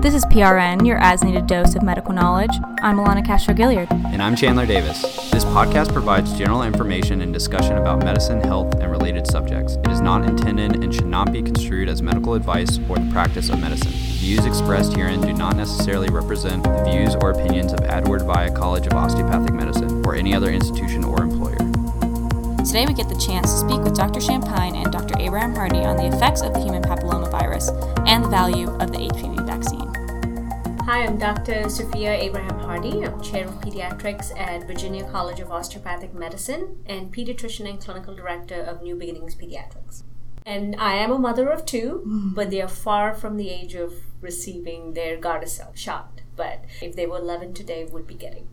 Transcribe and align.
This 0.00 0.14
is 0.14 0.24
PRN, 0.26 0.86
your 0.86 0.98
as 0.98 1.24
needed 1.24 1.48
dose 1.48 1.74
of 1.74 1.82
medical 1.82 2.14
knowledge. 2.14 2.52
I'm 2.82 2.98
Alana 2.98 3.26
Castro 3.26 3.52
Gilliard. 3.52 3.90
And 3.90 4.22
I'm 4.22 4.36
Chandler 4.36 4.64
Davis. 4.64 5.02
This 5.32 5.44
podcast 5.44 5.92
provides 5.92 6.38
general 6.38 6.62
information 6.62 7.20
and 7.20 7.32
discussion 7.32 7.76
about 7.76 8.04
medicine, 8.04 8.40
health, 8.40 8.76
and 8.76 8.92
related 8.92 9.26
subjects. 9.26 9.74
It 9.74 9.88
is 9.88 10.00
not 10.00 10.24
intended 10.24 10.84
and 10.84 10.94
should 10.94 11.08
not 11.08 11.32
be 11.32 11.42
construed 11.42 11.88
as 11.88 12.00
medical 12.00 12.34
advice 12.34 12.78
or 12.88 12.96
the 12.96 13.10
practice 13.10 13.48
of 13.50 13.58
medicine. 13.60 13.90
Views 13.90 14.46
expressed 14.46 14.94
herein 14.94 15.20
do 15.20 15.32
not 15.32 15.56
necessarily 15.56 16.08
represent 16.10 16.62
the 16.62 16.84
views 16.84 17.16
or 17.16 17.32
opinions 17.32 17.72
of 17.72 17.80
Edward 17.80 18.22
Via 18.22 18.52
College 18.52 18.86
of 18.86 18.92
Osteopathic 18.92 19.52
Medicine 19.52 20.06
or 20.06 20.14
any 20.14 20.32
other 20.32 20.52
institution 20.52 21.02
or 21.02 21.24
employer. 21.24 21.58
Today 22.64 22.86
we 22.86 22.94
get 22.94 23.08
the 23.08 23.18
chance 23.18 23.50
to 23.50 23.58
speak 23.58 23.80
with 23.80 23.96
Dr. 23.96 24.20
Champagne 24.20 24.76
and 24.76 24.92
Dr. 24.92 25.18
Abraham 25.18 25.56
Hardy 25.56 25.78
on 25.78 25.96
the 25.96 26.06
effects 26.06 26.42
of 26.42 26.54
the 26.54 26.60
human 26.60 26.82
papillomavirus 26.82 28.06
and 28.06 28.24
the 28.24 28.28
value 28.28 28.70
of 28.76 28.92
the 28.92 28.98
HPV. 28.98 29.47
Hi, 30.88 31.04
I'm 31.04 31.18
Dr. 31.18 31.68
Sophia 31.68 32.14
Abraham 32.14 32.60
Hardy. 32.60 33.04
I'm 33.04 33.20
chair 33.20 33.46
of 33.46 33.60
pediatrics 33.60 34.34
at 34.40 34.66
Virginia 34.66 35.04
College 35.10 35.38
of 35.38 35.52
Osteopathic 35.52 36.14
Medicine 36.14 36.82
and 36.86 37.12
pediatrician 37.12 37.68
and 37.68 37.78
clinical 37.78 38.14
director 38.14 38.62
of 38.62 38.80
New 38.80 38.94
Beginnings 38.94 39.34
Pediatrics. 39.34 40.04
And 40.46 40.74
I 40.76 40.94
am 40.94 41.12
a 41.12 41.18
mother 41.18 41.50
of 41.50 41.66
two, 41.66 42.02
mm. 42.06 42.34
but 42.34 42.48
they 42.48 42.62
are 42.62 42.68
far 42.68 43.12
from 43.12 43.36
the 43.36 43.50
age 43.50 43.74
of 43.74 43.92
receiving 44.22 44.94
their 44.94 45.18
Gardasil 45.18 45.76
shot. 45.76 46.22
But 46.36 46.64
if 46.80 46.96
they 46.96 47.06
were 47.06 47.18
11 47.18 47.52
today, 47.52 47.84
would 47.84 48.06
be 48.06 48.14
getting. 48.14 48.48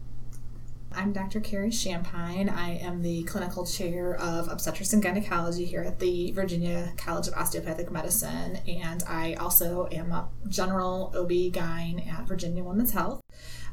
I'm 0.95 1.11
Dr. 1.11 1.41
Carrie 1.41 1.71
Champagne. 1.71 2.47
I 2.47 2.77
am 2.77 3.01
the 3.01 3.23
clinical 3.23 3.65
chair 3.65 4.15
of 4.15 4.47
obstetrics 4.47 4.93
and 4.93 5.03
gynecology 5.03 5.65
here 5.65 5.81
at 5.81 5.99
the 5.99 6.31
Virginia 6.31 6.93
College 6.95 7.27
of 7.27 7.33
Osteopathic 7.33 7.91
Medicine, 7.91 8.59
and 8.65 9.03
I 9.05 9.33
also 9.33 9.89
am 9.91 10.13
a 10.13 10.29
general 10.47 11.13
OB-GYN 11.13 12.07
at 12.07 12.25
Virginia 12.27 12.63
Women's 12.63 12.91
Health. 12.91 13.21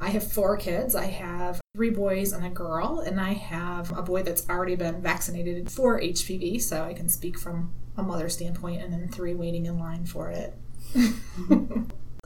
I 0.01 0.09
have 0.11 0.33
four 0.33 0.57
kids. 0.57 0.97
I 0.97 1.07
have 1.07 1.61
three 1.77 1.91
boys 1.91 2.33
and 2.33 2.45
a 2.45 2.51
girl, 2.51 2.99
and 2.99 3.21
I 3.21 3.35
have 3.35 3.97
a 3.97 4.03
boy 4.03 4.25
that's 4.25 4.49
already 4.49 4.75
been 4.75 5.01
vaccinated 5.01 5.71
for 5.71 6.01
HPV, 6.01 6.61
so 6.61 6.83
I 6.83 6.93
can 6.93 7.09
speak 7.09 7.39
from 7.39 7.73
a 7.97 8.03
mother 8.03 8.29
standpoint, 8.29 8.83
and 8.83 8.93
then 8.93 9.09
three 9.09 9.35
waiting 9.35 9.67
in 9.67 9.79
line 9.79 10.07
for 10.07 10.31
it. 10.31 10.55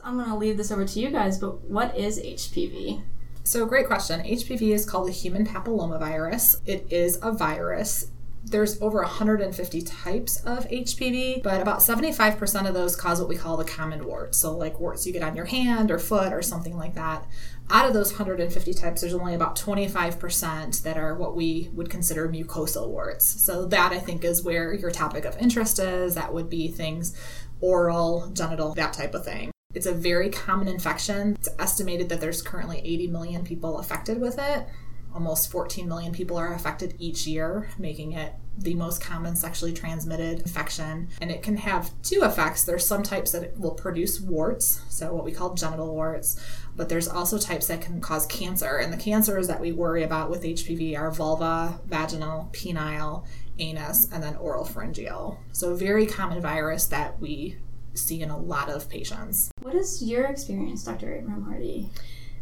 I'm 0.03 0.17
going 0.17 0.29
to 0.29 0.35
leave 0.35 0.57
this 0.57 0.71
over 0.71 0.85
to 0.85 0.99
you 0.99 1.11
guys, 1.11 1.37
but 1.37 1.61
what 1.65 1.95
is 1.95 2.19
HPV? 2.19 3.03
So, 3.47 3.65
great 3.65 3.87
question. 3.87 4.19
HPV 4.25 4.73
is 4.73 4.85
called 4.85 5.07
the 5.07 5.13
human 5.13 5.47
papillomavirus. 5.47 6.57
It 6.65 6.85
is 6.89 7.17
a 7.21 7.31
virus. 7.31 8.11
There's 8.43 8.81
over 8.81 8.97
150 8.99 9.81
types 9.83 10.41
of 10.41 10.67
HPV, 10.67 11.43
but 11.43 11.61
about 11.61 11.79
75% 11.79 12.67
of 12.67 12.73
those 12.73 12.97
cause 12.97 13.21
what 13.21 13.29
we 13.29 13.37
call 13.37 13.55
the 13.55 13.63
common 13.63 14.05
warts. 14.05 14.37
So, 14.37 14.51
like 14.51 14.81
warts 14.81 15.07
you 15.07 15.13
get 15.13 15.23
on 15.23 15.37
your 15.37 15.45
hand 15.45 15.91
or 15.91 15.97
foot 15.97 16.33
or 16.33 16.41
something 16.41 16.75
like 16.75 16.95
that. 16.95 17.25
Out 17.69 17.87
of 17.87 17.93
those 17.93 18.11
150 18.11 18.73
types, 18.73 18.99
there's 18.99 19.13
only 19.13 19.33
about 19.33 19.55
25% 19.55 20.83
that 20.83 20.97
are 20.97 21.15
what 21.15 21.33
we 21.33 21.69
would 21.73 21.89
consider 21.89 22.27
mucosal 22.27 22.89
warts. 22.89 23.23
So, 23.25 23.65
that 23.67 23.93
I 23.93 23.99
think 23.99 24.25
is 24.25 24.43
where 24.43 24.73
your 24.73 24.91
topic 24.91 25.23
of 25.23 25.37
interest 25.37 25.79
is. 25.79 26.15
That 26.15 26.33
would 26.33 26.49
be 26.49 26.67
things 26.67 27.15
oral, 27.61 28.29
genital, 28.33 28.73
that 28.73 28.91
type 28.91 29.15
of 29.15 29.23
thing. 29.23 29.51
It's 29.77 29.85
a 29.85 29.93
very 29.93 30.31
common 30.31 30.67
infection. 30.67 31.35
It's 31.35 31.49
estimated 31.59 32.09
that 32.09 32.19
there's 32.19 32.41
currently 32.41 32.79
80 32.79 33.09
million 33.09 33.43
people 33.43 33.77
affected 33.77 34.19
with 34.19 34.39
it. 34.39 34.65
Almost 35.13 35.51
14 35.51 35.87
million 35.87 36.11
people 36.13 36.35
are 36.35 36.51
affected 36.55 36.95
each 36.97 37.27
year, 37.27 37.69
making 37.77 38.13
it 38.13 38.33
the 38.57 38.73
most 38.73 39.01
common 39.01 39.35
sexually 39.35 39.73
transmitted 39.73 40.39
infection. 40.39 41.09
And 41.21 41.29
it 41.29 41.43
can 41.43 41.57
have 41.57 41.91
two 42.01 42.23
effects. 42.23 42.63
There's 42.63 42.87
some 42.87 43.03
types 43.03 43.33
that 43.33 43.55
will 43.59 43.75
produce 43.75 44.19
warts, 44.19 44.81
so 44.89 45.13
what 45.13 45.23
we 45.23 45.31
call 45.31 45.53
genital 45.53 45.93
warts, 45.93 46.43
but 46.75 46.89
there's 46.89 47.07
also 47.07 47.37
types 47.37 47.67
that 47.67 47.81
can 47.81 48.01
cause 48.01 48.25
cancer. 48.25 48.77
And 48.77 48.91
the 48.91 48.97
cancers 48.97 49.47
that 49.47 49.61
we 49.61 49.73
worry 49.73 50.01
about 50.01 50.31
with 50.31 50.41
HPV 50.41 50.97
are 50.97 51.11
vulva, 51.11 51.79
vaginal, 51.85 52.49
penile, 52.51 53.27
anus, 53.59 54.11
and 54.11 54.23
then 54.23 54.35
oral 54.37 54.65
pharyngeal. 54.65 55.39
So, 55.51 55.73
a 55.73 55.77
very 55.77 56.07
common 56.07 56.41
virus 56.41 56.87
that 56.87 57.19
we 57.19 57.57
see 57.97 58.21
in 58.21 58.29
a 58.29 58.37
lot 58.37 58.69
of 58.69 58.89
patients. 58.89 59.51
What 59.61 59.75
is 59.75 60.03
your 60.03 60.25
experience, 60.25 60.83
Dr. 60.83 61.13
Abraham 61.13 61.43
Hardy? 61.43 61.89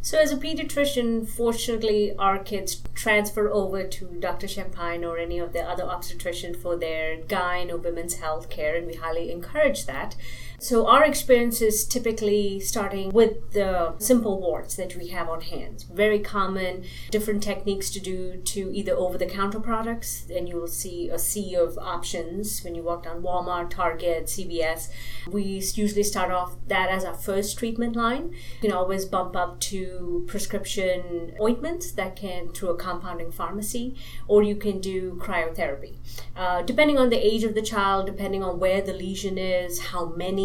So, 0.02 0.20
as 0.20 0.32
a 0.32 0.38
pediatrician, 0.38 1.28
fortunately, 1.28 2.16
our 2.18 2.38
kids 2.38 2.84
transfer 2.94 3.50
over 3.50 3.84
to 3.84 4.06
Dr. 4.20 4.48
Champagne 4.48 5.04
or 5.04 5.18
any 5.18 5.40
of 5.40 5.52
the 5.52 5.64
other 5.64 5.82
obstetrician 5.82 6.54
for 6.54 6.76
their 6.78 7.18
gyne 7.18 7.72
or 7.72 7.78
women's 7.78 8.16
health 8.16 8.48
care, 8.48 8.76
and 8.76 8.86
we 8.86 8.94
highly 8.94 9.32
encourage 9.32 9.88
that. 9.88 10.16
So, 10.58 10.88
our 10.88 11.04
experience 11.04 11.62
is 11.62 11.86
typically 11.86 12.60
starting 12.60 13.12
with 13.12 13.52
the 13.52 13.94
simple 14.00 14.40
warts 14.40 14.76
that 14.76 14.96
we 14.96 15.10
have 15.10 15.28
on 15.28 15.42
hand. 15.42 15.86
Very 15.94 16.20
common, 16.20 16.86
different 17.12 17.44
techniques 17.44 17.90
to 17.92 18.00
do 18.00 18.38
to 18.38 18.72
either 18.74 18.94
over 18.94 19.18
the 19.18 19.26
counter 19.26 19.60
products, 19.60 20.26
and 20.34 20.48
you 20.48 20.56
will 20.56 20.68
see 20.68 21.10
a 21.10 21.20
sea 21.20 21.56
of 21.56 21.78
options 21.78 22.64
when 22.64 22.74
you 22.74 22.84
walk 22.84 23.04
down 23.04 23.22
Walmart, 23.22 23.70
Target, 23.70 24.26
CVS. 24.26 24.90
We 25.28 25.44
usually 25.44 26.04
start 26.04 26.32
off 26.32 26.56
that 26.68 26.90
as 26.90 27.04
our 27.04 27.14
first 27.14 27.58
treatment 27.60 27.96
line. 27.96 28.32
You 28.62 28.70
can 28.70 28.72
always 28.72 29.06
bump 29.06 29.36
up 29.36 29.60
to 29.72 30.24
prescription 30.28 31.36
ointments 31.40 31.92
that 31.92 32.16
can 32.16 32.50
through 32.50 32.70
a 32.70 32.78
compounding 32.78 33.32
pharmacy, 33.32 33.96
or 34.28 34.42
you 34.42 34.56
can 34.56 34.80
do 34.80 35.16
cryotherapy. 35.16 35.98
Uh, 36.36 36.62
depending 36.62 36.98
on 36.98 37.10
the 37.10 37.18
age 37.18 37.44
of 37.44 37.56
the 37.56 37.62
child, 37.62 38.06
depending 38.06 38.44
on 38.44 38.60
where 38.60 38.82
the 38.82 38.94
lesion 38.94 39.38
is, 39.38 39.80
how 39.92 40.06
many 40.06 40.45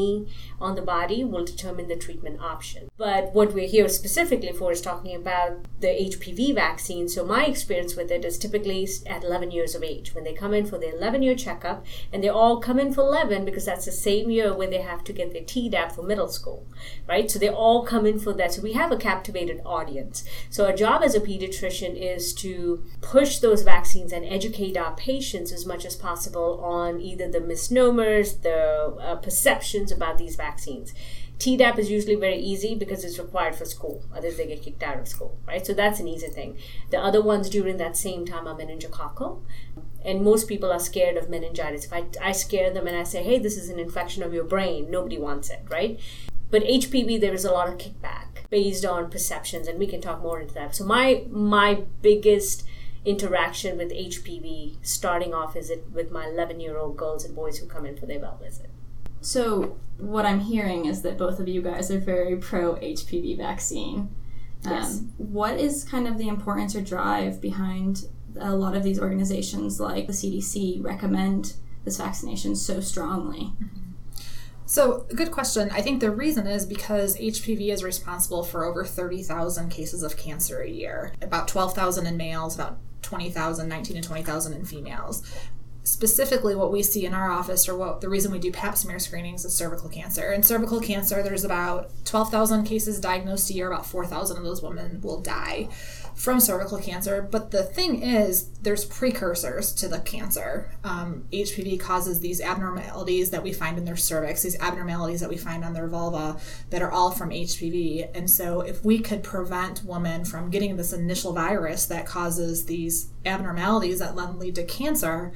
on 0.61 0.75
the 0.75 0.83
body 0.83 1.25
will 1.25 1.44
determine 1.44 1.88
the 1.88 1.97
treatment 1.97 2.41
option. 2.41 2.88
But 2.97 3.34
what 3.34 3.55
we're 3.55 3.69
here 3.69 3.88
specifically 3.88 4.53
for 4.53 4.72
is 4.72 4.81
talking 4.81 5.15
about 5.15 5.65
the 5.81 5.88
HPV 5.88 6.55
vaccine. 6.55 7.09
So 7.09 7.25
my 7.25 7.47
experience 7.47 7.97
with 7.97 8.10
it 8.10 8.25
is 8.25 8.39
typically 8.39 8.89
at 9.06 9.25
11 9.25 9.50
years 9.50 9.75
of 9.75 9.83
age 9.83 10.15
when 10.15 10.25
they 10.25 10.33
come 10.33 10.55
in 10.55 10.66
for 10.66 10.78
the 10.78 10.94
11 10.97 11.22
year 11.22 11.34
checkup, 11.34 11.84
and 12.12 12.22
they 12.22 12.28
all 12.28 12.60
come 12.60 12.78
in 12.78 12.93
for 12.93 13.03
11 13.03 13.44
because 13.44 13.65
that's 13.65 13.84
the 13.84 13.93
same 13.93 14.31
year 14.31 14.55
where 14.55 14.71
they 14.71 14.83
have 14.83 15.05
to 15.05 15.12
get 15.12 15.33
their 15.33 15.43
Tdap 15.43 15.93
for 15.93 16.03
middle 16.03 16.28
school, 16.28 16.66
right? 17.09 17.31
So 17.31 17.39
they 17.39 17.49
all 17.49 17.84
come 17.84 18.06
in 18.06 18.19
for 18.19 18.33
that. 18.34 18.53
So 18.55 18.62
we 18.62 18.72
have 18.75 18.93
a 18.93 18.97
captivated 18.97 19.60
audience. 19.65 20.25
So 20.49 20.66
our 20.66 20.72
job 20.75 21.03
as 21.03 21.15
a 21.15 21.21
pediatrician 21.21 21.94
is 21.97 22.34
to 22.34 22.84
push 23.00 23.39
those 23.39 23.62
vaccines 23.62 24.12
and 24.12 24.25
educate 24.25 24.77
our 24.77 24.94
patients 24.94 25.53
as 25.53 25.66
much 25.66 25.84
as 25.84 25.97
possible 25.97 26.60
on 26.62 27.00
either 27.00 27.28
the 27.28 27.41
misnomers, 27.41 28.39
the 28.39 28.97
uh, 29.00 29.16
perceptions 29.16 29.90
about 29.91 30.19
these 30.19 30.37
vaccines. 30.37 30.95
Tdap 31.39 31.78
is 31.78 31.91
usually 31.91 32.17
very 32.17 32.39
easy 32.39 32.75
because 32.75 33.03
it's 33.03 33.19
required 33.19 33.55
for 33.55 33.65
school. 33.65 34.05
Others 34.15 34.37
they 34.37 34.47
get 34.47 34.62
kicked 34.62 34.83
out 34.83 34.99
of 34.99 35.09
school, 35.09 35.39
right? 35.47 35.65
So 35.65 35.73
that's 35.73 35.99
an 35.99 36.06
easy 36.06 36.28
thing. 36.28 36.59
The 36.91 36.99
other 36.99 37.23
ones 37.23 37.49
during 37.49 37.78
that 37.78 37.97
same 37.97 38.27
time 38.27 38.47
are 38.47 38.55
meningococcal. 38.55 39.43
And 40.05 40.23
most 40.23 40.49
people 40.49 40.73
are 40.73 40.81
scared 40.81 41.17
of 41.17 41.28
meningitis. 41.28 41.84
If 41.87 41.93
I, 41.93 42.05
I 42.21 42.33
scare 42.33 42.71
them 42.71 42.87
and 42.87 42.97
I 42.97 43.05
say, 43.05 43.23
hey, 43.23 43.39
this 43.39 43.56
is 43.56 43.69
an 43.69 43.78
infection 43.78 44.23
of 44.23 44.34
your 44.34 44.45
brain, 44.45 44.91
nobody 44.91 45.19
wants 45.19 45.51
it, 45.51 45.62
right? 45.69 45.99
But 46.51 46.62
HPV, 46.62 47.21
there 47.21 47.34
is 47.34 47.45
a 47.45 47.53
lot 47.53 47.69
of 47.69 47.78
kickback 47.78 48.49
based 48.51 48.84
on 48.84 49.11
perceptions, 49.11 49.69
and 49.69 49.78
we 49.78 49.87
can 49.87 50.01
talk 50.01 50.21
more 50.21 50.41
into 50.41 50.55
that. 50.55 50.75
So 50.75 50.84
my 50.84 51.25
my 51.31 51.84
biggest 52.03 52.65
interaction 53.05 53.78
with 53.78 53.91
HPV 53.93 54.77
starting 54.83 55.33
off 55.33 55.57
is 55.57 55.71
it 55.71 55.87
with 55.93 56.11
my 56.11 56.27
11 56.27 56.61
year 56.61 56.77
old 56.77 56.97
girls 56.97 57.25
and 57.25 57.34
boys 57.34 57.59
who 57.59 57.67
come 57.67 57.87
in 57.87 57.97
for 57.97 58.07
their 58.07 58.21
well 58.21 58.39
visit. 58.43 58.71
So 59.21 59.79
what 59.99 60.25
I'm 60.25 60.41
hearing 60.41 60.87
is 60.87 61.03
that 61.03 61.19
both 61.19 61.41
of 61.41 61.49
you 61.49 61.63
guys 61.63 61.91
are 61.91 61.99
very 61.99 62.37
pro 62.37 62.77
HPV 62.77 63.37
vaccine. 63.37 64.15
Yes. 64.65 64.99
Um, 64.99 65.13
what 65.17 65.59
is 65.59 65.85
kind 65.85 66.07
of 66.07 66.19
the 66.19 66.29
importance 66.29 66.75
or 66.75 66.81
drive 66.81 67.41
behind 67.41 68.07
a 68.39 68.55
lot 68.55 68.77
of 68.77 68.83
these 68.83 69.01
organizations 69.01 69.81
like 69.81 70.07
the 70.07 70.13
CDC 70.13 70.83
recommend 70.83 71.55
this 71.85 71.99
vaccination 71.99 72.55
so 72.55 72.81
strongly? 72.81 73.53
So, 74.67 75.07
good 75.17 75.33
question. 75.33 75.69
I 75.73 75.83
think 75.83 76.01
the 76.01 76.13
reason 76.13 76.47
is 76.47 76.65
because 76.65 77.16
HPV 77.16 77.73
is 77.73 77.83
responsible 77.83 78.45
for 78.45 78.65
over 78.65 78.84
30,000 78.84 79.69
cases 79.69 80.05
of 80.05 80.16
cancer 80.16 80.61
a 80.61 80.69
year, 80.69 81.13
about 81.21 81.49
12,000 81.49 82.07
in 82.07 82.16
males, 82.16 82.55
about 82.55 82.78
20,000, 83.03 83.69
19 83.69 84.01
to 84.01 84.09
20,000 84.09 84.53
in 84.53 84.65
females 84.65 85.23
specifically 85.82 86.54
what 86.54 86.72
we 86.72 86.82
see 86.82 87.06
in 87.06 87.15
our 87.15 87.30
office 87.30 87.68
or 87.68 87.77
what 87.77 88.00
the 88.00 88.09
reason 88.09 88.30
we 88.30 88.38
do 88.38 88.53
pap 88.53 88.77
smear 88.77 88.98
screenings 88.98 89.44
is 89.44 89.54
cervical 89.54 89.88
cancer. 89.88 90.30
And 90.30 90.44
cervical 90.44 90.80
cancer 90.80 91.22
there's 91.22 91.44
about 91.44 91.91
12000 92.04 92.65
cases 92.65 93.00
diagnosed 93.00 93.50
a 93.50 93.54
year. 93.54 93.71
About 93.71 93.86
4000 93.86 94.36
of 94.36 94.44
those 94.44 94.62
women 94.62 95.00
will 95.00 95.21
die 95.21 95.68
from 96.15 96.38
cervical 96.38 96.78
cancer. 96.78 97.22
But 97.22 97.50
the 97.50 97.62
thing 97.62 98.03
is 98.03 98.50
there's 98.62 98.84
precursors 98.84 99.72
to 99.74 99.88
the 99.88 100.00
cancer. 100.00 100.71
Um, 100.84 101.24
hpv 101.32 101.78
causes 101.80 102.21
these 102.21 102.41
abnormalities 102.41 103.30
that 103.30 103.42
we 103.42 103.53
find 103.53 103.78
in 103.78 103.84
their 103.84 103.97
cervix 103.97 104.42
these 104.42 104.59
abnormalities 104.60 105.21
that 105.21 105.28
we 105.28 105.36
find 105.36 105.65
on 105.65 105.72
their 105.72 105.88
vulva 105.88 106.38
that 106.71 106.82
are 106.82 106.91
all 106.91 107.10
from 107.10 107.30
hpv 107.30 108.09
and 108.15 108.28
so 108.28 108.60
if 108.60 108.84
we 108.84 108.98
could 108.98 109.22
prevent 109.22 109.84
women 109.84 110.24
from 110.24 110.50
getting 110.50 110.77
this 110.77 110.92
initial 110.92 111.32
virus 111.32 111.86
that 111.86 112.06
causes 112.06 112.66
these 112.66 113.10
abnormalities 113.24 113.98
that 113.98 114.16
then 114.16 114.38
lead 114.38 114.54
to 114.54 114.65
cancer 114.65 115.32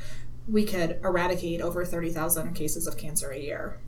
we 0.49 0.64
could 0.64 1.00
eradicate 1.02 1.61
over 1.61 1.85
30,000 1.85 2.55
cases 2.55 2.87
of 2.87 2.96
cancer 2.96 3.31
a 3.31 3.38
year. 3.38 3.79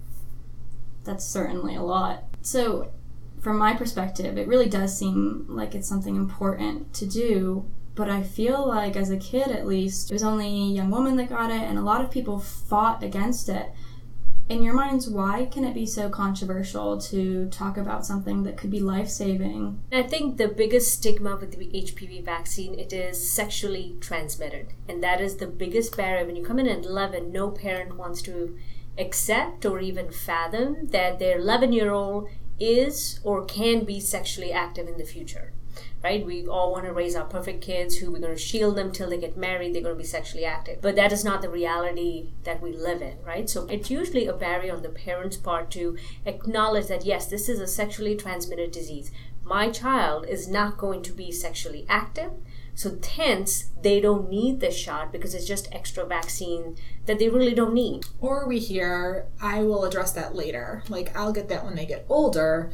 That's 1.04 1.24
certainly 1.24 1.76
a 1.76 1.82
lot. 1.82 2.24
So, 2.42 2.92
from 3.40 3.58
my 3.58 3.74
perspective, 3.74 4.38
it 4.38 4.48
really 4.48 4.68
does 4.68 4.96
seem 4.96 5.46
like 5.48 5.74
it's 5.74 5.88
something 5.88 6.16
important 6.16 6.92
to 6.94 7.06
do. 7.06 7.66
But 7.94 8.10
I 8.10 8.22
feel 8.22 8.66
like, 8.66 8.96
as 8.96 9.10
a 9.10 9.16
kid 9.16 9.48
at 9.48 9.66
least, 9.66 10.10
it 10.10 10.14
was 10.14 10.22
only 10.22 10.46
a 10.46 10.74
young 10.74 10.90
woman 10.90 11.16
that 11.16 11.30
got 11.30 11.50
it, 11.50 11.62
and 11.62 11.78
a 11.78 11.82
lot 11.82 12.02
of 12.02 12.10
people 12.10 12.38
fought 12.38 13.02
against 13.02 13.48
it. 13.48 13.70
In 14.48 14.62
your 14.62 14.75
minds, 14.75 15.08
why 15.08 15.46
can 15.46 15.64
it 15.64 15.75
be 15.75 15.87
so 15.87 16.08
controversial 16.08 16.98
to 16.98 17.48
talk 17.48 17.76
about 17.76 18.06
something 18.06 18.44
that 18.44 18.56
could 18.56 18.70
be 18.70 18.78
life 18.78 19.08
saving? 19.08 19.81
I 19.90 20.04
think 20.04 20.37
the 20.37 20.46
biggest 20.46 20.93
stigma 20.93 21.34
with 21.34 21.58
the 21.58 21.66
HPV 21.66 22.25
vaccine 22.25 22.78
it 22.78 22.93
is 22.93 23.28
sexually 23.28 23.96
transmitted, 24.00 24.69
and 24.88 25.02
that 25.02 25.20
is 25.20 25.38
the 25.38 25.48
biggest 25.48 25.96
barrier. 25.96 26.25
When 26.25 26.37
you 26.37 26.44
come 26.44 26.60
in 26.60 26.69
at 26.69 26.84
11, 26.84 27.32
no 27.32 27.50
parent 27.50 27.96
wants 27.96 28.22
to 28.22 28.56
accept 28.96 29.66
or 29.66 29.81
even 29.81 30.12
fathom 30.12 30.87
that 30.88 31.19
their 31.19 31.38
11 31.38 31.72
year 31.72 31.90
old 31.90 32.31
is 32.60 33.19
or 33.25 33.44
can 33.44 33.84
be 33.84 33.99
sexually 33.99 34.52
active 34.52 34.87
in 34.87 34.96
the 34.96 35.04
future 35.04 35.52
right? 36.06 36.24
We 36.24 36.46
all 36.46 36.70
want 36.70 36.84
to 36.84 36.92
raise 36.92 37.16
our 37.16 37.24
perfect 37.24 37.62
kids 37.62 37.96
who 37.96 38.12
we're 38.12 38.20
going 38.20 38.32
to 38.32 38.40
shield 38.40 38.76
them 38.76 38.92
till 38.92 39.10
they 39.10 39.18
get 39.18 39.36
married, 39.36 39.74
they're 39.74 39.82
going 39.82 39.96
to 39.96 40.00
be 40.00 40.06
sexually 40.06 40.44
active. 40.44 40.80
But 40.80 40.94
that 40.94 41.10
is 41.10 41.24
not 41.24 41.42
the 41.42 41.48
reality 41.48 42.28
that 42.44 42.62
we 42.62 42.72
live 42.72 43.02
in, 43.02 43.16
right? 43.24 43.50
So 43.50 43.66
it's 43.66 43.90
usually 43.90 44.28
a 44.28 44.32
barrier 44.32 44.76
on 44.76 44.82
the 44.82 44.88
parents' 44.88 45.36
part 45.36 45.68
to 45.72 45.96
acknowledge 46.24 46.86
that, 46.86 47.04
yes, 47.04 47.26
this 47.26 47.48
is 47.48 47.58
a 47.58 47.66
sexually 47.66 48.14
transmitted 48.14 48.70
disease. 48.70 49.10
My 49.42 49.68
child 49.68 50.26
is 50.28 50.46
not 50.46 50.78
going 50.78 51.02
to 51.02 51.12
be 51.12 51.32
sexually 51.32 51.84
active. 51.88 52.30
So 52.76 52.96
hence, 53.16 53.70
they 53.82 54.00
don't 54.00 54.30
need 54.30 54.60
the 54.60 54.70
shot 54.70 55.10
because 55.10 55.34
it's 55.34 55.46
just 55.46 55.68
extra 55.72 56.06
vaccine 56.06 56.76
that 57.06 57.18
they 57.18 57.28
really 57.28 57.54
don't 57.54 57.74
need. 57.74 58.04
Or 58.20 58.46
we 58.46 58.60
hear, 58.60 59.26
I 59.42 59.64
will 59.64 59.84
address 59.84 60.12
that 60.12 60.36
later. 60.36 60.84
Like, 60.88 61.16
I'll 61.16 61.32
get 61.32 61.48
that 61.48 61.64
when 61.64 61.74
they 61.74 61.86
get 61.86 62.06
older. 62.08 62.70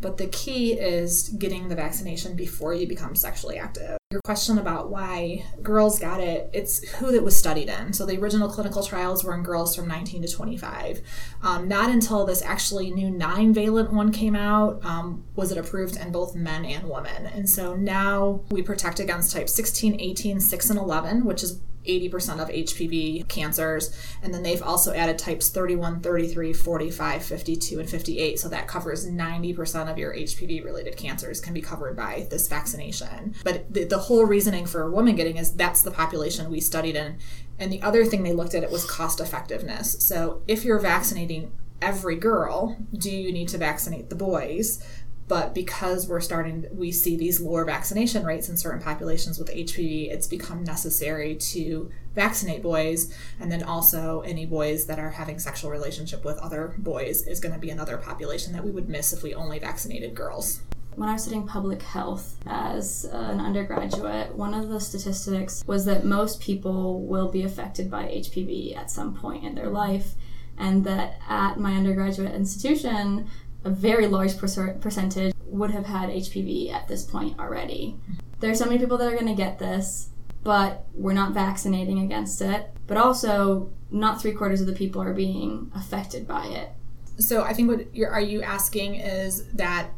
But 0.00 0.18
the 0.18 0.26
key 0.26 0.74
is 0.74 1.30
getting 1.30 1.68
the 1.68 1.74
vaccination 1.74 2.36
before 2.36 2.74
you 2.74 2.86
become 2.86 3.14
sexually 3.14 3.58
active. 3.58 3.96
Your 4.12 4.20
question 4.24 4.58
about 4.58 4.88
why 4.88 5.44
girls 5.62 5.98
got 5.98 6.20
it, 6.20 6.48
it's 6.52 6.88
who 6.94 7.12
it 7.12 7.24
was 7.24 7.36
studied 7.36 7.68
in. 7.68 7.92
So 7.92 8.06
the 8.06 8.18
original 8.18 8.48
clinical 8.48 8.82
trials 8.82 9.24
were 9.24 9.34
in 9.34 9.42
girls 9.42 9.74
from 9.74 9.88
19 9.88 10.22
to 10.22 10.28
25. 10.28 11.00
Um, 11.42 11.66
not 11.66 11.90
until 11.90 12.24
this 12.24 12.40
actually 12.42 12.90
new 12.92 13.10
nine 13.10 13.52
valent 13.52 13.92
one 13.92 14.12
came 14.12 14.36
out 14.36 14.84
um, 14.84 15.24
was 15.34 15.50
it 15.50 15.58
approved 15.58 15.96
in 15.96 16.12
both 16.12 16.36
men 16.36 16.64
and 16.64 16.88
women. 16.88 17.26
And 17.26 17.50
so 17.50 17.74
now 17.74 18.42
we 18.50 18.62
protect 18.62 19.00
against 19.00 19.32
type 19.32 19.48
16, 19.48 20.00
18, 20.00 20.40
6, 20.40 20.70
and 20.70 20.78
11, 20.78 21.24
which 21.24 21.42
is 21.42 21.60
80% 21.86 22.40
of 22.40 22.48
HPV 22.48 23.28
cancers. 23.28 23.96
And 24.22 24.32
then 24.32 24.42
they've 24.42 24.62
also 24.62 24.92
added 24.92 25.18
types 25.18 25.48
31, 25.48 26.00
33, 26.00 26.52
45, 26.52 27.24
52, 27.24 27.80
and 27.80 27.88
58. 27.88 28.38
So 28.38 28.48
that 28.48 28.68
covers 28.68 29.06
90% 29.06 29.90
of 29.90 29.98
your 29.98 30.14
HPV 30.14 30.64
related 30.64 30.96
cancers 30.96 31.40
can 31.40 31.54
be 31.54 31.60
covered 31.60 31.96
by 31.96 32.26
this 32.30 32.48
vaccination. 32.48 33.34
But 33.44 33.72
the, 33.72 33.84
the 33.84 33.98
whole 33.98 34.24
reasoning 34.24 34.66
for 34.66 34.82
a 34.82 34.90
woman 34.90 35.16
getting 35.16 35.36
is 35.36 35.52
that's 35.52 35.82
the 35.82 35.90
population 35.90 36.50
we 36.50 36.60
studied 36.60 36.96
in. 36.96 37.18
And 37.58 37.72
the 37.72 37.82
other 37.82 38.04
thing 38.04 38.22
they 38.22 38.32
looked 38.32 38.54
at 38.54 38.62
it 38.62 38.70
was 38.70 38.84
cost 38.84 39.20
effectiveness. 39.20 40.04
So 40.04 40.42
if 40.46 40.64
you're 40.64 40.78
vaccinating 40.78 41.52
every 41.80 42.16
girl, 42.16 42.76
do 42.92 43.10
you 43.10 43.32
need 43.32 43.48
to 43.48 43.58
vaccinate 43.58 44.08
the 44.08 44.16
boys? 44.16 44.82
But 45.28 45.54
because 45.54 46.06
we're 46.06 46.20
starting 46.20 46.66
we 46.72 46.92
see 46.92 47.16
these 47.16 47.40
lower 47.40 47.64
vaccination 47.64 48.24
rates 48.24 48.48
in 48.48 48.56
certain 48.56 48.80
populations 48.80 49.38
with 49.38 49.48
hpv 49.48 50.10
it's 50.10 50.26
become 50.26 50.62
necessary 50.64 51.34
to 51.36 51.90
vaccinate 52.16 52.62
boys. 52.62 53.14
And 53.38 53.52
then 53.52 53.62
also 53.62 54.22
any 54.22 54.46
boys 54.46 54.86
that 54.86 54.98
are 54.98 55.10
having 55.10 55.38
sexual 55.38 55.70
relationship 55.70 56.24
with 56.24 56.38
other 56.38 56.74
boys 56.78 57.24
is 57.28 57.38
going 57.38 57.54
to 57.54 57.60
be 57.60 57.70
another 57.70 57.98
population 57.98 58.52
that 58.54 58.64
we 58.64 58.72
would 58.72 58.88
miss 58.88 59.12
if 59.12 59.22
we 59.22 59.34
only 59.34 59.60
vaccinated 59.60 60.16
girls. 60.16 60.62
When 60.96 61.10
I 61.10 61.12
was 61.12 61.22
studying 61.22 61.46
public 61.46 61.82
health 61.82 62.36
as 62.46 63.04
an 63.04 63.38
undergraduate, 63.38 64.34
one 64.34 64.54
of 64.54 64.70
the 64.70 64.80
statistics 64.80 65.62
was 65.66 65.84
that 65.84 66.06
most 66.06 66.40
people 66.40 67.02
will 67.02 67.28
be 67.28 67.42
affected 67.42 67.90
by 67.90 68.04
HPV 68.04 68.74
at 68.74 68.90
some 68.90 69.14
point 69.14 69.44
in 69.44 69.54
their 69.54 69.68
life, 69.68 70.14
and 70.56 70.84
that 70.84 71.20
at 71.28 71.60
my 71.60 71.74
undergraduate 71.74 72.34
institution, 72.34 73.28
a 73.66 73.70
very 73.70 74.06
large 74.06 74.38
percentage 74.38 75.34
would 75.46 75.72
have 75.72 75.86
had 75.86 76.08
HPV 76.08 76.72
at 76.72 76.86
this 76.86 77.04
point 77.04 77.38
already. 77.38 77.96
There 78.40 78.50
are 78.50 78.54
so 78.54 78.64
many 78.64 78.78
people 78.78 78.96
that 78.98 79.12
are 79.12 79.16
going 79.16 79.26
to 79.26 79.34
get 79.34 79.58
this, 79.58 80.10
but 80.44 80.84
we're 80.94 81.12
not 81.12 81.32
vaccinating 81.32 81.98
against 81.98 82.40
it. 82.40 82.70
But 82.86 82.96
also, 82.96 83.72
not 83.90 84.22
three 84.22 84.32
quarters 84.32 84.60
of 84.60 84.68
the 84.68 84.72
people 84.72 85.02
are 85.02 85.12
being 85.12 85.72
affected 85.74 86.28
by 86.28 86.46
it. 86.46 86.70
So 87.18 87.42
I 87.42 87.52
think 87.54 87.68
what 87.68 87.94
you're, 87.94 88.10
are 88.10 88.20
you 88.20 88.42
asking 88.42 88.96
is 88.96 89.46
that 89.54 89.90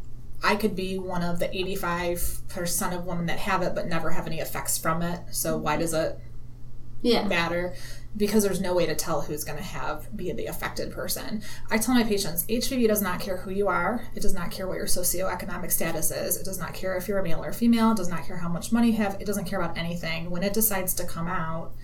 I 0.43 0.57
could 0.57 0.75
be 0.75 0.99
one 0.99 1.23
of 1.23 1.39
the 1.39 1.49
85% 1.49 2.97
of 2.97 3.05
women 3.05 3.27
that 3.27 3.41
have 3.41 3.63
it 3.63 3.75
but 3.75 3.89
never 3.89 4.11
have 4.11 4.27
any 4.27 4.41
effects 4.41 4.79
from 4.79 5.03
it. 5.03 5.21
So 5.33 5.59
why 5.59 5.77
does 5.77 5.93
it 5.93 6.19
yeah. 7.03 7.27
matter? 7.27 7.75
because 8.17 8.43
there's 8.43 8.61
no 8.61 8.75
way 8.75 8.87
to 8.87 8.95
tell 8.95 9.21
who's 9.21 9.45
going 9.45 9.59
to 9.59 9.65
have 9.65 10.15
be 10.17 10.33
the 10.33 10.47
affected 10.47 10.91
person. 10.91 11.43
I 11.71 11.79
tell 11.79 11.95
my 11.95 12.03
patients, 12.03 12.45
HPV 12.47 12.89
does 12.89 13.03
not 13.03 13.21
care 13.21 13.37
who 13.37 13.51
you 13.51 13.69
are. 13.69 14.05
It 14.15 14.21
does 14.21 14.35
not 14.35 14.51
care 14.51 14.67
what 14.67 14.77
your 14.77 14.87
socioeconomic 14.87 15.71
status 15.71 16.11
is. 16.11 16.37
It 16.37 16.45
does 16.45 16.59
not 16.59 16.75
care 16.75 16.97
if 16.97 17.07
you're 17.07 17.19
a 17.19 17.23
male 17.23 17.45
or 17.45 17.53
female. 17.53 17.93
It 17.93 17.97
does 17.97 18.09
not 18.09 18.27
care 18.27 18.39
how 18.39 18.49
much 18.49 18.73
money 18.73 18.89
you 18.89 18.97
have. 18.97 19.21
It 19.21 19.27
doesn't 19.27 19.45
care 19.45 19.61
about 19.61 19.79
anything. 19.79 20.31
When 20.31 20.43
it 20.43 20.53
decides 20.53 20.95
to 20.95 21.05
come 21.05 21.29
out, 21.29 21.75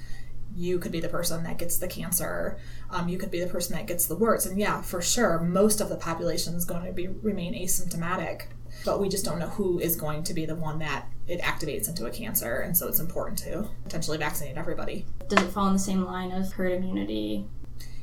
you 0.56 0.78
could 0.78 0.92
be 0.92 1.00
the 1.00 1.08
person 1.08 1.42
that 1.44 1.58
gets 1.58 1.78
the 1.78 1.88
cancer. 1.88 2.58
Um, 2.90 3.08
you 3.08 3.18
could 3.18 3.30
be 3.30 3.40
the 3.40 3.46
person 3.50 3.76
that 3.76 3.86
gets 3.86 4.06
the 4.06 4.16
warts. 4.16 4.46
And 4.46 4.58
yeah, 4.58 4.82
for 4.82 5.02
sure, 5.02 5.40
most 5.40 5.80
of 5.80 5.88
the 5.88 5.96
population 5.96 6.54
is 6.54 6.64
going 6.64 6.86
to 6.86 6.92
be 6.92 7.08
remain 7.08 7.54
asymptomatic 7.54 8.46
but 8.84 9.00
we 9.00 9.08
just 9.08 9.24
don't 9.24 9.38
know 9.38 9.48
who 9.48 9.78
is 9.78 9.96
going 9.96 10.22
to 10.24 10.34
be 10.34 10.46
the 10.46 10.54
one 10.54 10.78
that 10.78 11.08
it 11.26 11.40
activates 11.40 11.88
into 11.88 12.06
a 12.06 12.10
cancer. 12.10 12.60
And 12.60 12.76
so 12.76 12.88
it's 12.88 13.00
important 13.00 13.38
to 13.40 13.68
potentially 13.84 14.18
vaccinate 14.18 14.56
everybody. 14.56 15.06
Does 15.28 15.42
it 15.42 15.50
fall 15.50 15.66
in 15.68 15.72
the 15.72 15.78
same 15.78 16.04
line 16.04 16.32
of 16.32 16.52
herd 16.52 16.72
immunity? 16.72 17.46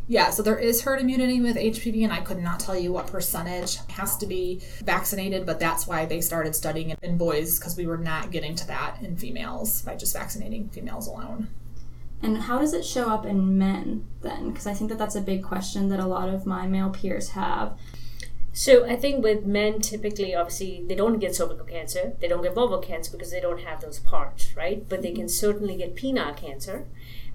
Yeah, 0.07 0.29
so 0.31 0.43
there 0.43 0.57
is 0.57 0.81
herd 0.81 0.99
immunity 0.99 1.39
with 1.39 1.55
HPV, 1.55 2.03
and 2.03 2.11
I 2.11 2.19
could 2.19 2.39
not 2.39 2.59
tell 2.59 2.77
you 2.77 2.91
what 2.91 3.07
percentage 3.07 3.77
has 3.91 4.17
to 4.17 4.25
be 4.25 4.61
vaccinated, 4.83 5.45
but 5.45 5.59
that's 5.59 5.87
why 5.87 6.05
they 6.05 6.19
started 6.19 6.53
studying 6.53 6.89
it 6.89 6.99
in 7.01 7.17
boys 7.17 7.57
because 7.57 7.77
we 7.77 7.87
were 7.87 7.97
not 7.97 8.31
getting 8.31 8.55
to 8.55 8.67
that 8.67 8.97
in 9.01 9.15
females 9.15 9.83
by 9.83 9.95
just 9.95 10.13
vaccinating 10.13 10.67
females 10.69 11.07
alone. 11.07 11.47
And 12.23 12.37
how 12.37 12.59
does 12.59 12.73
it 12.73 12.85
show 12.85 13.09
up 13.09 13.25
in 13.25 13.57
men 13.57 14.05
then? 14.21 14.49
Because 14.49 14.67
I 14.67 14.73
think 14.73 14.89
that 14.89 14.97
that's 14.97 15.15
a 15.15 15.21
big 15.21 15.43
question 15.43 15.89
that 15.89 15.99
a 15.99 16.05
lot 16.05 16.29
of 16.29 16.45
my 16.45 16.67
male 16.67 16.89
peers 16.89 17.29
have. 17.29 17.77
So 18.53 18.85
I 18.85 18.97
think 18.97 19.23
with 19.23 19.45
men, 19.45 19.79
typically, 19.79 20.35
obviously, 20.35 20.83
they 20.85 20.95
don't 20.95 21.19
get 21.19 21.35
cervical 21.35 21.65
cancer, 21.65 22.13
they 22.19 22.27
don't 22.27 22.41
get 22.41 22.53
vulval 22.53 22.83
cancer 22.83 23.11
because 23.11 23.31
they 23.31 23.39
don't 23.39 23.61
have 23.61 23.79
those 23.79 23.99
parts, 23.99 24.55
right? 24.57 24.87
But 24.87 25.01
they 25.01 25.13
can 25.13 25.29
certainly 25.29 25.77
get 25.77 25.95
penile 25.95 26.35
cancer, 26.35 26.85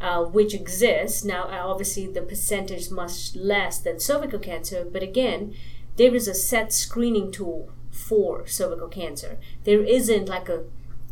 uh, 0.01 0.25
which 0.25 0.53
exists. 0.53 1.25
Now, 1.25 1.45
uh, 1.45 1.67
obviously, 1.67 2.07
the 2.07 2.21
percentage 2.21 2.81
is 2.81 2.91
much 2.91 3.35
less 3.35 3.79
than 3.79 3.99
cervical 3.99 4.39
cancer, 4.39 4.85
but 4.85 5.03
again, 5.03 5.55
there 5.97 6.15
is 6.15 6.29
a 6.29 6.35
set 6.35 6.73
screening 6.73 7.33
tool 7.33 7.71
for 7.91 8.47
cervical 8.47 8.89
cancer. 8.89 9.39
There 9.65 9.83
isn't 9.83 10.29
like 10.29 10.51
a 10.51 10.65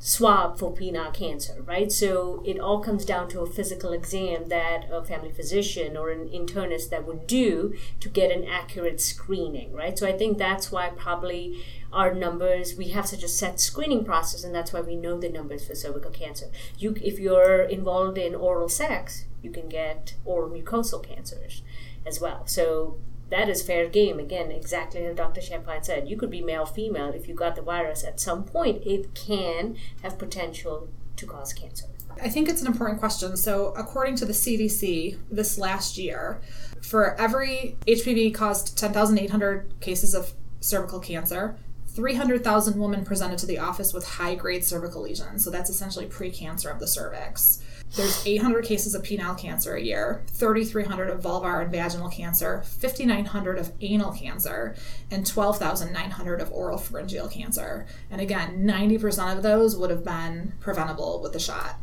swab 0.07 0.59
for 0.59 0.71
penile 0.71 1.15
cancer, 1.15 1.63
right? 1.63 1.91
So 1.91 2.43
it 2.45 2.61
all 2.61 2.81
comes 2.81 3.07
down 3.07 3.27
to 3.31 3.41
a 3.41 3.47
physical 3.47 3.91
exam 3.93 4.49
that 4.49 4.85
a 4.93 5.03
family 5.03 5.33
physician 5.33 5.97
or 5.97 6.11
an 6.11 6.29
internist 6.29 6.91
that 6.91 7.07
would 7.07 7.27
do 7.27 7.75
to 8.01 8.11
get 8.11 8.31
an 8.31 8.45
accurate 8.45 9.01
screening, 9.01 9.73
right? 9.73 9.99
So 9.99 10.07
I 10.07 10.13
think 10.13 10.37
that's 10.37 10.71
why 10.71 10.91
probably 10.91 11.65
our 11.91 12.13
numbers 12.13 12.75
we 12.77 12.89
have 12.89 13.07
such 13.07 13.23
a 13.23 13.29
set 13.29 13.59
screening 13.59 14.05
process 14.05 14.45
and 14.45 14.55
that's 14.55 14.75
why 14.75 14.83
we 14.83 14.95
know 14.95 15.19
the 15.19 15.31
numbers 15.31 15.67
for 15.67 15.75
cervical 15.75 16.11
cancer. 16.11 16.51
You 16.77 16.95
if 17.03 17.19
you're 17.19 17.63
involved 17.63 18.19
in 18.19 18.35
oral 18.35 18.69
sex, 18.69 19.25
you 19.41 19.51
can 19.51 19.71
get 19.71 20.17
oral 20.27 20.51
mucosal 20.51 21.03
cancers 21.03 21.63
as 22.05 22.21
well. 22.21 22.43
So 22.47 22.99
that 23.31 23.49
is 23.49 23.63
fair 23.63 23.89
game. 23.89 24.19
Again, 24.19 24.51
exactly 24.51 25.05
as 25.05 25.17
Dr. 25.17 25.41
Champagne 25.41 25.83
said, 25.83 26.09
you 26.09 26.17
could 26.17 26.31
be 26.31 26.41
male, 26.41 26.67
female. 26.67 27.11
If 27.11 27.29
you 27.29 27.35
got 27.35 27.57
the 27.57 27.63
virus 27.63 28.05
at 28.05 28.21
some 28.21 28.45
point, 28.45 28.83
it 28.87 29.15
can 29.15 29.77
have 30.03 30.19
potential 30.19 30.89
to 31.17 31.27
cause 31.27 31.53
cancer. 31.53 31.87
I 32.23 32.29
think 32.29 32.49
it's 32.49 32.61
an 32.61 32.67
important 32.67 33.01
question. 33.01 33.37
So, 33.37 33.73
according 33.77 34.17
to 34.17 34.25
the 34.25 34.33
CDC, 34.33 35.19
this 35.31 35.59
last 35.59 35.99
year, 35.99 36.41
for 36.81 37.19
every 37.21 37.77
HPV 37.87 38.35
caused 38.35 38.79
10,800 38.79 39.81
cases 39.81 40.15
of 40.15 40.33
cervical 40.61 41.01
cancer, 41.01 41.57
300,000 41.89 42.79
women 42.79 43.05
presented 43.05 43.39
to 43.39 43.47
the 43.47 43.59
office 43.59 43.93
with 43.93 44.07
high 44.07 44.35
grade 44.35 44.65
cervical 44.65 45.03
lesions. 45.03 45.45
So, 45.45 45.51
that's 45.51 45.71
essentially 45.71 46.07
precancer 46.07 46.73
of 46.73 46.79
the 46.79 46.87
cervix. 46.87 47.61
There's 47.97 48.27
800 48.27 48.65
cases 48.65 48.95
of 48.95 49.03
penile 49.03 49.39
cancer 49.39 49.75
a 49.75 49.81
year, 49.81 50.25
3,300 50.29 51.11
of 51.11 51.21
vulvar 51.21 51.63
and 51.63 51.71
vaginal 51.71 52.09
cancer, 52.09 52.63
5,900 52.65 53.59
of 53.59 53.73
anal 53.81 54.13
cancer, 54.13 54.75
and 55.13 55.25
12,900 55.25 56.41
of 56.41 56.53
oral 56.53 56.79
pharyngeal 56.79 57.29
cancer. 57.29 57.87
And 58.11 58.21
again, 58.21 58.67
90% 58.67 59.37
of 59.37 59.43
those 59.45 59.77
would 59.77 59.91
have 59.91 60.05
been 60.05 60.55
preventable 60.61 61.21
with 61.23 61.33
the 61.33 61.39
shot. 61.39 61.77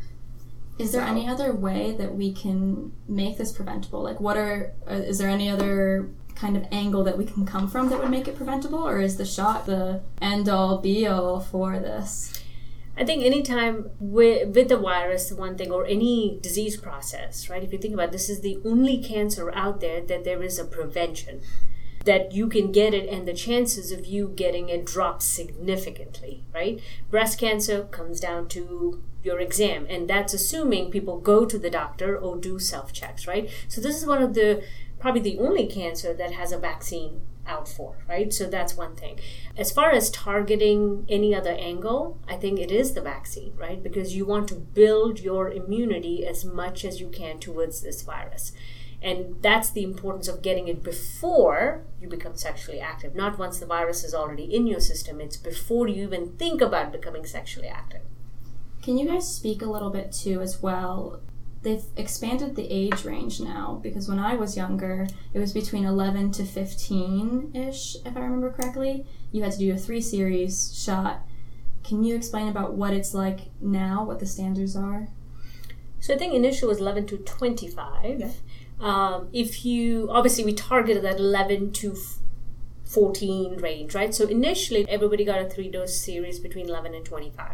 Is 0.78 0.92
there 0.92 1.02
so. 1.02 1.10
any 1.10 1.26
other 1.28 1.52
way 1.54 1.92
that 1.92 2.14
we 2.14 2.32
can 2.32 2.92
make 3.08 3.38
this 3.38 3.52
preventable? 3.52 4.02
Like, 4.02 4.20
what 4.20 4.36
are, 4.36 4.72
uh, 4.90 4.94
is 4.94 5.18
there 5.18 5.30
any 5.30 5.48
other 5.48 6.10
kind 6.34 6.56
of 6.56 6.66
angle 6.72 7.04
that 7.04 7.16
we 7.16 7.24
can 7.24 7.46
come 7.46 7.68
from 7.68 7.88
that 7.88 7.98
would 7.98 8.10
make 8.10 8.28
it 8.28 8.36
preventable, 8.36 8.86
or 8.86 9.00
is 9.00 9.16
the 9.16 9.24
shot 9.24 9.64
the 9.64 10.02
end 10.20 10.48
all 10.48 10.78
be 10.78 11.06
all 11.06 11.40
for 11.40 11.78
this? 11.78 12.41
I 12.96 13.04
think 13.04 13.24
anytime 13.24 13.90
with, 13.98 14.54
with 14.54 14.68
the 14.68 14.76
virus, 14.76 15.32
one 15.32 15.56
thing, 15.56 15.70
or 15.70 15.86
any 15.86 16.38
disease 16.42 16.76
process, 16.76 17.48
right? 17.48 17.62
If 17.62 17.72
you 17.72 17.78
think 17.78 17.94
about 17.94 18.12
this 18.12 18.28
is 18.28 18.40
the 18.40 18.58
only 18.64 19.02
cancer 19.02 19.50
out 19.54 19.80
there 19.80 20.00
that 20.02 20.24
there 20.24 20.42
is 20.42 20.58
a 20.58 20.64
prevention 20.64 21.40
that 22.04 22.32
you 22.32 22.48
can 22.48 22.72
get 22.72 22.92
it 22.92 23.08
and 23.08 23.26
the 23.26 23.32
chances 23.32 23.92
of 23.92 24.04
you 24.06 24.28
getting 24.28 24.68
it 24.68 24.84
drop 24.84 25.22
significantly, 25.22 26.44
right? 26.52 26.80
Breast 27.10 27.38
cancer 27.38 27.84
comes 27.84 28.20
down 28.20 28.48
to 28.48 29.02
your 29.22 29.38
exam, 29.40 29.86
and 29.88 30.08
that's 30.08 30.34
assuming 30.34 30.90
people 30.90 31.18
go 31.18 31.44
to 31.44 31.58
the 31.58 31.70
doctor 31.70 32.18
or 32.18 32.36
do 32.36 32.58
self 32.58 32.92
checks, 32.92 33.26
right? 33.26 33.48
So, 33.68 33.80
this 33.80 33.96
is 33.96 34.06
one 34.06 34.20
of 34.20 34.34
the 34.34 34.64
probably 34.98 35.20
the 35.20 35.38
only 35.38 35.66
cancer 35.66 36.12
that 36.12 36.32
has 36.32 36.52
a 36.52 36.58
vaccine 36.58 37.20
out 37.46 37.68
for, 37.68 37.96
right? 38.08 38.32
So 38.32 38.48
that's 38.48 38.76
one 38.76 38.96
thing. 38.96 39.18
As 39.56 39.72
far 39.72 39.90
as 39.90 40.10
targeting 40.10 41.04
any 41.08 41.34
other 41.34 41.52
angle, 41.52 42.18
I 42.28 42.36
think 42.36 42.58
it 42.58 42.70
is 42.70 42.94
the 42.94 43.00
vaccine, 43.00 43.54
right? 43.56 43.82
Because 43.82 44.16
you 44.16 44.24
want 44.24 44.48
to 44.48 44.54
build 44.54 45.20
your 45.20 45.50
immunity 45.50 46.26
as 46.26 46.44
much 46.44 46.84
as 46.84 47.00
you 47.00 47.08
can 47.08 47.38
towards 47.38 47.80
this 47.80 48.02
virus. 48.02 48.52
And 49.02 49.42
that's 49.42 49.70
the 49.70 49.82
importance 49.82 50.28
of 50.28 50.42
getting 50.42 50.68
it 50.68 50.84
before 50.84 51.82
you 52.00 52.08
become 52.08 52.36
sexually 52.36 52.78
active, 52.78 53.16
not 53.16 53.36
once 53.36 53.58
the 53.58 53.66
virus 53.66 54.04
is 54.04 54.14
already 54.14 54.44
in 54.44 54.68
your 54.68 54.78
system. 54.78 55.20
It's 55.20 55.36
before 55.36 55.88
you 55.88 56.04
even 56.04 56.36
think 56.36 56.60
about 56.60 56.92
becoming 56.92 57.26
sexually 57.26 57.66
active. 57.66 58.02
Can 58.80 58.98
you 58.98 59.08
guys 59.08 59.32
speak 59.32 59.60
a 59.60 59.70
little 59.70 59.90
bit 59.90 60.12
too, 60.12 60.40
as 60.40 60.62
well? 60.62 61.20
They've 61.62 61.84
expanded 61.96 62.56
the 62.56 62.66
age 62.68 63.04
range 63.04 63.40
now 63.40 63.78
because 63.82 64.08
when 64.08 64.18
I 64.18 64.34
was 64.34 64.56
younger, 64.56 65.06
it 65.32 65.38
was 65.38 65.52
between 65.52 65.84
11 65.84 66.32
to 66.32 66.44
15 66.44 67.52
ish, 67.54 67.96
if 68.04 68.16
I 68.16 68.20
remember 68.20 68.50
correctly. 68.50 69.06
You 69.30 69.44
had 69.44 69.52
to 69.52 69.58
do 69.58 69.72
a 69.72 69.78
three 69.78 70.00
series 70.00 70.76
shot. 70.76 71.22
Can 71.84 72.02
you 72.02 72.16
explain 72.16 72.48
about 72.48 72.74
what 72.74 72.92
it's 72.92 73.14
like 73.14 73.50
now, 73.60 74.04
what 74.04 74.18
the 74.18 74.26
standards 74.26 74.74
are? 74.74 75.08
So 76.00 76.14
I 76.14 76.18
think 76.18 76.34
initial 76.34 76.68
was 76.68 76.80
11 76.80 77.06
to 77.06 77.18
25. 77.18 78.20
Yeah. 78.20 78.30
Um, 78.80 79.28
if 79.32 79.64
you 79.64 80.08
obviously 80.10 80.44
we 80.44 80.52
targeted 80.52 81.04
that 81.04 81.20
11 81.20 81.72
to 81.74 81.96
14 82.84 83.58
range, 83.58 83.94
right? 83.94 84.12
So 84.12 84.26
initially 84.26 84.84
everybody 84.88 85.24
got 85.24 85.40
a 85.40 85.48
three 85.48 85.70
dose 85.70 85.96
series 85.96 86.40
between 86.40 86.68
11 86.68 86.92
and 86.94 87.04
25 87.04 87.52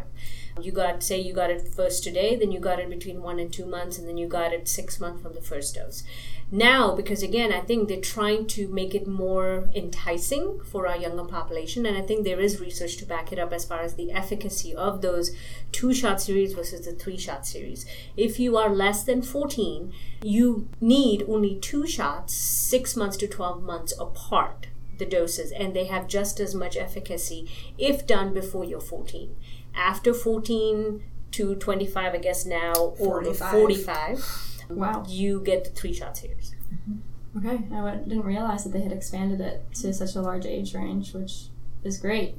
you 0.61 0.71
got 0.71 1.03
say 1.03 1.19
you 1.19 1.33
got 1.33 1.49
it 1.49 1.67
first 1.67 2.03
today 2.03 2.35
then 2.35 2.51
you 2.51 2.59
got 2.59 2.79
it 2.79 2.89
between 2.89 3.21
one 3.21 3.39
and 3.39 3.51
two 3.51 3.65
months 3.65 3.97
and 3.97 4.07
then 4.07 4.17
you 4.17 4.27
got 4.27 4.53
it 4.53 4.67
six 4.67 4.99
months 4.99 5.21
from 5.21 5.33
the 5.33 5.41
first 5.41 5.75
dose. 5.75 6.03
Now 6.51 6.95
because 6.95 7.21
again 7.21 7.53
i 7.53 7.61
think 7.61 7.87
they're 7.87 8.01
trying 8.01 8.47
to 8.47 8.67
make 8.69 8.95
it 8.95 9.07
more 9.07 9.69
enticing 9.75 10.59
for 10.61 10.87
our 10.87 10.97
younger 10.97 11.25
population 11.25 11.85
and 11.85 11.97
i 11.97 12.01
think 12.01 12.23
there 12.23 12.39
is 12.39 12.59
research 12.59 12.97
to 12.97 13.05
back 13.05 13.31
it 13.31 13.39
up 13.39 13.53
as 13.53 13.65
far 13.65 13.81
as 13.81 13.95
the 13.95 14.11
efficacy 14.11 14.73
of 14.73 15.01
those 15.01 15.35
two 15.71 15.93
shot 15.93 16.21
series 16.21 16.53
versus 16.53 16.85
the 16.85 16.91
three 16.91 17.17
shot 17.17 17.45
series. 17.45 17.85
If 18.17 18.39
you 18.39 18.57
are 18.57 18.69
less 18.69 19.03
than 19.03 19.21
14 19.21 19.93
you 20.23 20.67
need 20.81 21.23
only 21.27 21.55
two 21.55 21.87
shots 21.87 22.33
six 22.33 22.95
months 22.95 23.17
to 23.17 23.27
12 23.27 23.63
months 23.63 23.93
apart 23.99 24.67
the 24.99 25.05
doses 25.05 25.51
and 25.51 25.73
they 25.73 25.85
have 25.85 26.07
just 26.07 26.39
as 26.39 26.53
much 26.53 26.77
efficacy 26.77 27.49
if 27.77 28.05
done 28.05 28.33
before 28.33 28.63
you're 28.63 28.81
14 28.81 29.35
after 29.75 30.13
14 30.13 31.03
to 31.31 31.55
25, 31.55 32.13
I 32.13 32.17
guess 32.17 32.45
now, 32.45 32.73
or 32.99 33.23
45. 33.23 33.51
45 33.51 34.49
wow. 34.69 35.03
you 35.07 35.41
get 35.41 35.63
the 35.63 35.69
three 35.71 35.93
shots 35.93 36.19
here. 36.19 36.35
Mm-hmm. 36.73 37.37
Okay, 37.37 37.75
I 37.75 37.95
didn't 37.95 38.23
realize 38.23 38.63
that 38.63 38.71
they 38.71 38.81
had 38.81 38.91
expanded 38.91 39.39
it 39.39 39.63
to 39.75 39.93
such 39.93 40.15
a 40.15 40.21
large 40.21 40.45
age 40.45 40.73
range, 40.73 41.13
which 41.13 41.47
is 41.83 41.97
great. 41.97 42.35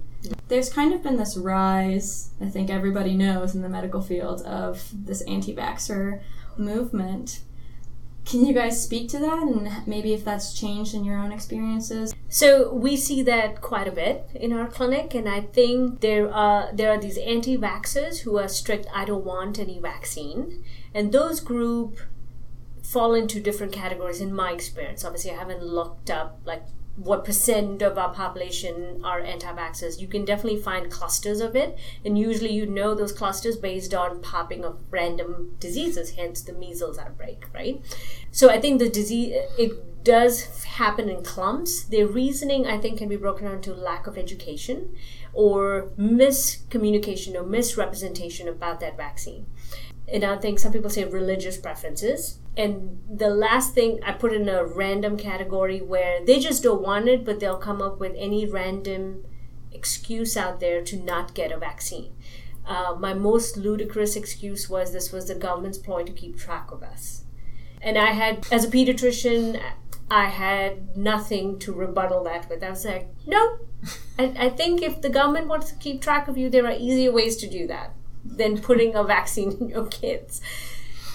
There's 0.49 0.70
kind 0.70 0.92
of 0.92 1.02
been 1.02 1.16
this 1.16 1.37
rise, 1.37 2.30
I 2.40 2.46
think 2.46 2.68
everybody 2.68 3.14
knows 3.14 3.54
in 3.54 3.62
the 3.62 3.68
medical 3.68 4.02
field, 4.02 4.42
of 4.42 4.90
this 4.92 5.22
anti 5.22 5.54
vaxxer 5.54 6.20
movement. 6.56 7.40
Can 8.24 8.44
you 8.46 8.52
guys 8.52 8.80
speak 8.80 9.08
to 9.10 9.18
that 9.18 9.42
and 9.42 9.86
maybe 9.86 10.12
if 10.12 10.24
that's 10.24 10.52
changed 10.54 10.94
in 10.94 11.04
your 11.04 11.18
own 11.18 11.32
experiences? 11.32 12.14
So 12.28 12.72
we 12.72 12.96
see 12.96 13.22
that 13.22 13.60
quite 13.60 13.88
a 13.88 13.92
bit 13.92 14.28
in 14.34 14.52
our 14.52 14.68
clinic, 14.68 15.14
and 15.14 15.28
I 15.28 15.40
think 15.40 16.00
there 16.00 16.32
are 16.32 16.70
there 16.72 16.90
are 16.90 16.98
these 16.98 17.18
anti-vaxxers 17.18 18.20
who 18.20 18.38
are 18.38 18.46
strict. 18.48 18.86
I 18.94 19.04
don't 19.04 19.24
want 19.24 19.58
any 19.58 19.80
vaccine, 19.80 20.62
and 20.94 21.10
those 21.10 21.40
group 21.40 21.98
fall 22.82 23.14
into 23.14 23.40
different 23.40 23.72
categories 23.72 24.20
in 24.20 24.32
my 24.32 24.52
experience. 24.52 25.04
Obviously, 25.04 25.32
I 25.32 25.36
haven't 25.36 25.62
looked 25.62 26.10
up 26.10 26.40
like 26.44 26.62
what 27.02 27.25
percent 27.25 27.80
of 27.80 27.97
our 27.97 28.12
population 28.12 29.00
are 29.02 29.21
anti-vaxxers. 29.21 30.00
You 30.00 30.07
can 30.07 30.26
definitely 30.26 30.61
find 30.61 30.90
clusters 30.90 31.40
of 31.40 31.57
it, 31.57 31.78
and 32.04 32.19
usually 32.19 32.52
you 32.52 32.66
know 32.66 32.95
those 32.95 33.12
clusters 33.12 33.57
based 33.57 33.95
on 33.95 34.21
popping 34.21 34.64
of 34.64 34.78
random 34.90 35.57
diseases, 35.59 36.11
hence 36.11 36.42
the 36.42 36.52
measles 36.52 36.99
outbreak, 36.99 37.47
right? 37.54 37.80
So 38.30 38.50
I 38.50 38.61
think 38.61 38.78
the 38.78 38.90
disease 38.90 39.35
it 39.59 40.04
does 40.04 40.64
happen 40.64 41.09
in 41.09 41.23
clumps. 41.23 41.85
Their 41.85 42.07
reasoning, 42.07 42.66
I 42.66 42.78
think, 42.78 42.99
can 42.99 43.09
be 43.09 43.16
broken 43.16 43.47
down 43.47 43.61
to 43.62 43.75
lack 43.75 44.07
of 44.07 44.19
education 44.19 44.95
or 45.33 45.90
miscommunication 45.99 47.35
or 47.35 47.45
misrepresentation 47.45 48.49
about 48.49 48.80
that 48.80 48.97
vaccine. 48.97 49.47
And 50.12 50.25
I 50.25 50.37
think 50.37 50.59
some 50.59 50.73
people 50.73 50.90
say 50.90 51.05
religious 51.05 51.57
preferences. 51.57 52.38
And 52.57 53.00
the 53.09 53.31
last 53.31 53.75
thing 53.75 54.00
I 54.05 54.12
put 54.12 54.33
in 54.33 54.49
a 54.49 54.64
random 54.64 55.17
category 55.17 55.81
where 55.81 56.25
they 56.25 56.40
just 56.40 56.62
don't 56.62 56.83
want 56.83 57.09
it, 57.09 57.25
but 57.25 57.38
they'll 57.38 57.59
come 57.59 57.81
up 57.81 58.00
with 58.00 58.14
any 58.17 58.45
random 58.45 59.25
excuse 59.73 60.37
out 60.37 60.59
there 60.59 60.83
to 60.83 60.97
not 60.97 61.35
get 61.35 61.52
a 61.52 61.59
vaccine. 61.59 62.12
Uh, 62.67 62.97
my 62.99 63.14
most 63.14 63.57
ludicrous 63.57 64.17
excuse 64.17 64.69
was 64.69 64.93
this 64.93 65.12
was 65.12 65.29
the 65.29 65.35
government's 65.35 65.79
ploy 65.79 66.02
to 66.05 66.12
keep 66.12 66.37
track 66.37 66.73
of 66.73 66.83
us. 66.83 67.25
And 67.81 67.97
I 67.97 68.12
had, 68.12 68.47
as 68.50 68.64
a 68.64 68.69
pediatrician, 68.69 69.62
I 70.11 70.26
had 70.26 70.97
nothing 70.97 71.59
to 71.61 71.73
rebuttal 71.73 72.25
that 72.25 72.49
with. 72.49 72.64
I 72.64 72.71
was 72.71 72.85
like, 72.85 73.09
no, 73.26 73.61
I, 74.19 74.35
I 74.37 74.49
think 74.50 74.83
if 74.83 75.00
the 75.00 75.09
government 75.09 75.47
wants 75.47 75.71
to 75.71 75.76
keep 75.76 76.02
track 76.02 76.26
of 76.26 76.37
you, 76.37 76.50
there 76.50 76.67
are 76.67 76.76
easier 76.76 77.12
ways 77.12 77.37
to 77.38 77.49
do 77.49 77.69
that 77.69 77.95
than 78.24 78.60
putting 78.60 78.94
a 78.94 79.04
vaccine 79.04 79.52
in 79.60 79.68
your 79.68 79.86
kids. 79.86 80.40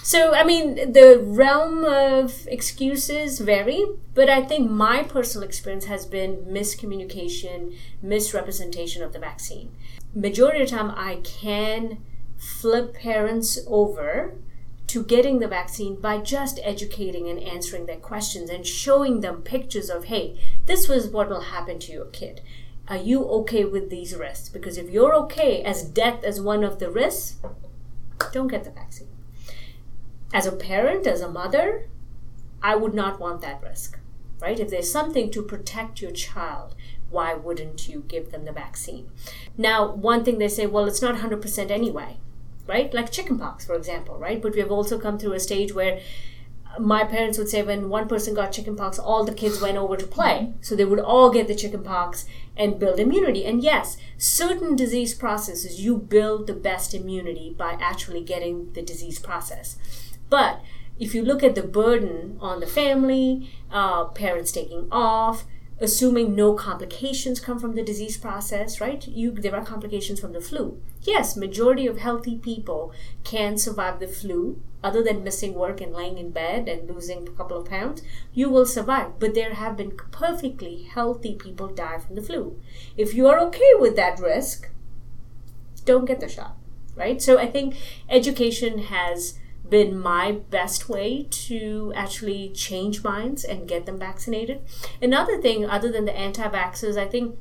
So, 0.02 0.34
I 0.34 0.44
mean, 0.44 0.92
the 0.92 1.20
realm 1.20 1.84
of 1.84 2.46
excuses 2.46 3.40
vary, 3.40 3.84
but 4.14 4.30
I 4.30 4.40
think 4.40 4.70
my 4.70 5.02
personal 5.02 5.44
experience 5.44 5.86
has 5.86 6.06
been 6.06 6.44
miscommunication, 6.44 7.76
misrepresentation 8.00 9.02
of 9.02 9.12
the 9.12 9.18
vaccine. 9.18 9.74
Majority 10.14 10.62
of 10.62 10.70
the 10.70 10.76
time, 10.76 10.92
I 10.92 11.16
can 11.24 11.98
flip 12.36 12.94
parents 12.94 13.58
over 13.66 14.36
to 14.86 15.02
getting 15.02 15.40
the 15.40 15.48
vaccine 15.48 16.00
by 16.00 16.18
just 16.18 16.60
educating 16.62 17.28
and 17.28 17.42
answering 17.42 17.86
their 17.86 17.96
questions 17.96 18.48
and 18.48 18.64
showing 18.64 19.20
them 19.20 19.42
pictures 19.42 19.90
of, 19.90 20.04
hey, 20.04 20.38
this 20.66 20.88
was 20.88 21.08
what 21.08 21.28
will 21.28 21.40
happen 21.40 21.80
to 21.80 21.92
your 21.92 22.06
kid. 22.06 22.40
Are 22.88 22.96
you 22.96 23.24
okay 23.24 23.64
with 23.64 23.90
these 23.90 24.14
risks? 24.14 24.48
Because 24.48 24.78
if 24.78 24.90
you're 24.90 25.14
okay 25.14 25.62
as 25.62 25.82
death 25.82 26.22
as 26.22 26.40
one 26.40 26.62
of 26.62 26.78
the 26.78 26.90
risks, 26.90 27.36
don't 28.32 28.48
get 28.48 28.64
the 28.64 28.70
vaccine. 28.70 29.08
As 30.32 30.46
a 30.46 30.52
parent, 30.52 31.06
as 31.06 31.20
a 31.20 31.30
mother, 31.30 31.88
I 32.62 32.76
would 32.76 32.94
not 32.94 33.18
want 33.18 33.40
that 33.40 33.62
risk, 33.62 33.98
right? 34.40 34.60
If 34.60 34.70
there's 34.70 34.90
something 34.90 35.30
to 35.30 35.42
protect 35.42 36.00
your 36.00 36.12
child, 36.12 36.74
why 37.10 37.34
wouldn't 37.34 37.88
you 37.88 38.04
give 38.06 38.30
them 38.30 38.44
the 38.44 38.52
vaccine? 38.52 39.10
Now, 39.56 39.92
one 39.92 40.24
thing 40.24 40.38
they 40.38 40.48
say, 40.48 40.66
well, 40.66 40.86
it's 40.86 41.02
not 41.02 41.16
100% 41.16 41.70
anyway 41.70 42.18
right? 42.66 42.92
Like 42.92 43.10
chickenpox, 43.10 43.64
for 43.64 43.74
example, 43.74 44.18
right? 44.18 44.40
But 44.40 44.54
we 44.54 44.60
have 44.60 44.70
also 44.70 44.98
come 44.98 45.18
through 45.18 45.34
a 45.34 45.40
stage 45.40 45.74
where 45.74 46.00
my 46.78 47.04
parents 47.04 47.38
would 47.38 47.48
say 47.48 47.62
when 47.62 47.88
one 47.88 48.08
person 48.08 48.34
got 48.34 48.52
chickenpox, 48.52 48.98
all 48.98 49.24
the 49.24 49.34
kids 49.34 49.60
went 49.60 49.78
over 49.78 49.96
to 49.96 50.06
play. 50.06 50.52
So 50.60 50.76
they 50.76 50.84
would 50.84 50.98
all 50.98 51.30
get 51.30 51.48
the 51.48 51.54
chickenpox 51.54 52.26
and 52.56 52.78
build 52.78 52.98
immunity. 52.98 53.44
And 53.44 53.62
yes, 53.62 53.96
certain 54.16 54.76
disease 54.76 55.14
processes, 55.14 55.80
you 55.80 55.96
build 55.96 56.46
the 56.46 56.54
best 56.54 56.94
immunity 56.94 57.54
by 57.56 57.76
actually 57.80 58.22
getting 58.22 58.72
the 58.72 58.82
disease 58.82 59.18
process. 59.18 59.78
But 60.30 60.60
if 60.98 61.14
you 61.14 61.22
look 61.22 61.42
at 61.42 61.54
the 61.54 61.62
burden 61.62 62.38
on 62.40 62.60
the 62.60 62.66
family, 62.66 63.50
uh, 63.70 64.06
parents 64.06 64.52
taking 64.52 64.88
off, 64.90 65.44
assuming 65.80 66.34
no 66.34 66.54
complications 66.54 67.38
come 67.38 67.58
from 67.58 67.74
the 67.74 67.82
disease 67.82 68.16
process 68.16 68.80
right? 68.80 69.06
You 69.08 69.30
there 69.30 69.54
are 69.54 69.64
complications 69.64 70.20
from 70.20 70.32
the 70.32 70.40
flu. 70.40 70.80
Yes 71.02 71.36
majority 71.36 71.86
of 71.86 71.98
healthy 71.98 72.38
people 72.38 72.92
can 73.24 73.58
survive 73.58 74.00
the 74.00 74.08
flu. 74.08 74.62
Other 74.82 75.02
than 75.02 75.24
missing 75.24 75.54
work 75.54 75.80
and 75.80 75.92
laying 75.92 76.16
in 76.16 76.30
bed 76.30 76.68
and 76.68 76.88
losing 76.88 77.26
a 77.26 77.32
couple 77.32 77.58
of 77.58 77.68
pounds 77.68 78.02
you 78.32 78.48
will 78.48 78.66
survive. 78.66 79.18
But 79.18 79.34
there 79.34 79.54
have 79.54 79.76
been 79.76 79.96
perfectly 80.10 80.84
healthy 80.84 81.34
people 81.34 81.68
die 81.68 81.98
from 81.98 82.14
the 82.14 82.22
flu. 82.22 82.60
If 82.96 83.14
you 83.14 83.26
are 83.26 83.40
okay 83.40 83.72
with 83.78 83.96
that 83.96 84.20
risk 84.20 84.70
don't 85.84 86.04
get 86.04 86.20
the 86.20 86.28
shot 86.28 86.56
right? 86.96 87.20
So 87.20 87.38
i 87.38 87.46
think 87.46 87.76
education 88.08 88.78
has 88.78 89.38
been 89.70 89.98
my 89.98 90.32
best 90.32 90.88
way 90.88 91.26
to 91.30 91.92
actually 91.94 92.50
change 92.50 93.02
minds 93.02 93.44
and 93.44 93.68
get 93.68 93.86
them 93.86 93.98
vaccinated. 93.98 94.62
Another 95.00 95.40
thing, 95.40 95.64
other 95.64 95.90
than 95.90 96.04
the 96.04 96.16
anti 96.16 96.46
vaxxers, 96.48 96.98
I 96.98 97.06
think 97.06 97.36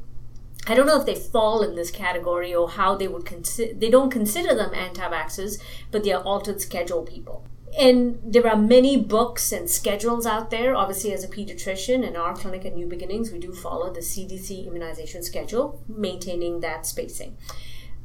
I 0.68 0.74
don't 0.74 0.88
know 0.88 1.00
if 1.00 1.06
they 1.06 1.16
fall 1.16 1.62
in 1.62 1.76
this 1.76 1.92
category 1.92 2.54
or 2.54 2.70
how 2.70 2.96
they 2.96 3.08
would 3.08 3.26
consider, 3.26 3.74
they 3.74 3.90
don't 3.90 4.10
consider 4.10 4.56
them 4.56 4.74
anti 4.74 5.08
vaxxers, 5.08 5.62
but 5.92 6.04
they 6.04 6.12
are 6.12 6.24
altered 6.24 6.60
schedule 6.60 7.04
people. 7.04 7.46
And 7.78 8.20
there 8.24 8.48
are 8.48 8.56
many 8.56 8.96
books 8.96 9.52
and 9.52 9.70
schedules 9.70 10.26
out 10.26 10.50
there. 10.50 10.76
Obviously, 10.76 11.14
as 11.14 11.24
a 11.24 11.28
pediatrician 11.28 12.08
in 12.08 12.16
our 12.16 12.34
clinic 12.34 12.66
at 12.66 12.74
New 12.74 12.88
Beginnings, 12.88 13.32
we 13.32 13.40
do 13.40 13.54
follow 13.54 13.92
the 13.92 14.00
CDC 14.00 14.66
immunization 14.66 15.24
schedule, 15.24 15.84
maintaining 15.88 16.62
that 16.62 16.86
spacing. 16.86 17.38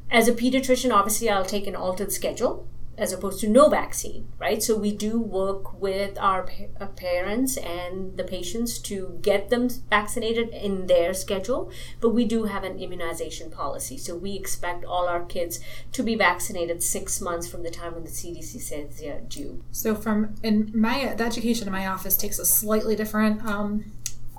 As 0.09 0.27
a 0.27 0.33
pediatrician, 0.33 0.93
obviously, 0.93 1.29
I'll 1.29 1.45
take 1.45 1.67
an 1.67 1.75
altered 1.75 2.11
schedule 2.11 2.67
as 2.97 3.13
opposed 3.13 3.39
to 3.39 3.47
no 3.47 3.69
vaccine, 3.69 4.27
right? 4.37 4.61
So 4.61 4.77
we 4.77 4.91
do 4.91 5.19
work 5.19 5.79
with 5.81 6.17
our 6.19 6.43
pa- 6.43 6.85
parents 6.87 7.57
and 7.57 8.17
the 8.17 8.23
patients 8.23 8.79
to 8.79 9.17
get 9.21 9.49
them 9.49 9.69
vaccinated 9.89 10.49
in 10.49 10.87
their 10.87 11.13
schedule, 11.13 11.71
but 11.99 12.09
we 12.09 12.25
do 12.25 12.43
have 12.43 12.63
an 12.63 12.79
immunization 12.79 13.49
policy. 13.49 13.97
So 13.97 14.15
we 14.15 14.35
expect 14.35 14.83
all 14.83 15.07
our 15.07 15.23
kids 15.23 15.59
to 15.93 16.03
be 16.03 16.15
vaccinated 16.15 16.83
six 16.83 17.21
months 17.21 17.47
from 17.47 17.63
the 17.63 17.71
time 17.71 17.93
when 17.93 18.03
the 18.03 18.09
CDC 18.09 18.61
says 18.61 18.99
they're 18.99 19.21
due. 19.21 19.63
So 19.71 19.95
from 19.95 20.35
in 20.43 20.71
my 20.73 21.13
the 21.15 21.23
education 21.23 21.67
in 21.67 21.71
my 21.71 21.87
office 21.87 22.17
takes 22.17 22.39
a 22.39 22.45
slightly 22.45 22.95
different 22.95 23.43
um, 23.45 23.85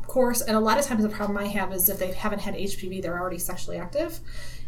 course, 0.07 0.43
and 0.43 0.57
a 0.57 0.61
lot 0.61 0.79
of 0.79 0.85
times 0.85 1.03
the 1.03 1.09
problem 1.09 1.39
I 1.39 1.47
have 1.47 1.73
is 1.73 1.89
if 1.89 1.99
they 1.99 2.13
haven't 2.13 2.41
had 2.41 2.55
HPV, 2.55 3.01
they're 3.03 3.19
already 3.19 3.39
sexually 3.39 3.79
active 3.79 4.21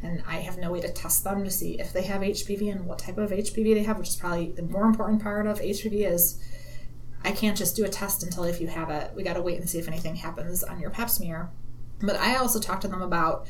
and 0.02 0.22
I 0.26 0.36
have 0.36 0.58
no 0.58 0.70
way 0.70 0.80
to 0.80 0.92
test 0.92 1.24
them 1.24 1.44
to 1.44 1.50
see 1.50 1.80
if 1.80 1.92
they 1.92 2.02
have 2.02 2.20
HPV 2.20 2.70
and 2.70 2.86
what 2.86 2.98
type 2.98 3.18
of 3.18 3.30
HPV 3.30 3.74
they 3.74 3.82
have, 3.82 3.98
which 3.98 4.08
is 4.08 4.16
probably 4.16 4.52
the 4.52 4.62
more 4.62 4.86
important 4.86 5.22
part 5.22 5.46
of 5.46 5.60
HPV 5.60 6.06
is 6.10 6.42
I 7.24 7.32
can't 7.32 7.56
just 7.56 7.74
do 7.74 7.84
a 7.84 7.88
test 7.88 8.22
until 8.22 8.44
if 8.44 8.60
you 8.60 8.66
have 8.68 8.90
it. 8.90 9.12
We 9.14 9.22
got 9.22 9.34
to 9.34 9.42
wait 9.42 9.58
and 9.58 9.68
see 9.68 9.78
if 9.78 9.88
anything 9.88 10.16
happens 10.16 10.62
on 10.62 10.78
your 10.78 10.90
pap 10.90 11.08
smear. 11.08 11.50
But 12.00 12.16
I 12.16 12.36
also 12.36 12.60
talked 12.60 12.82
to 12.82 12.88
them 12.88 13.02
about 13.02 13.46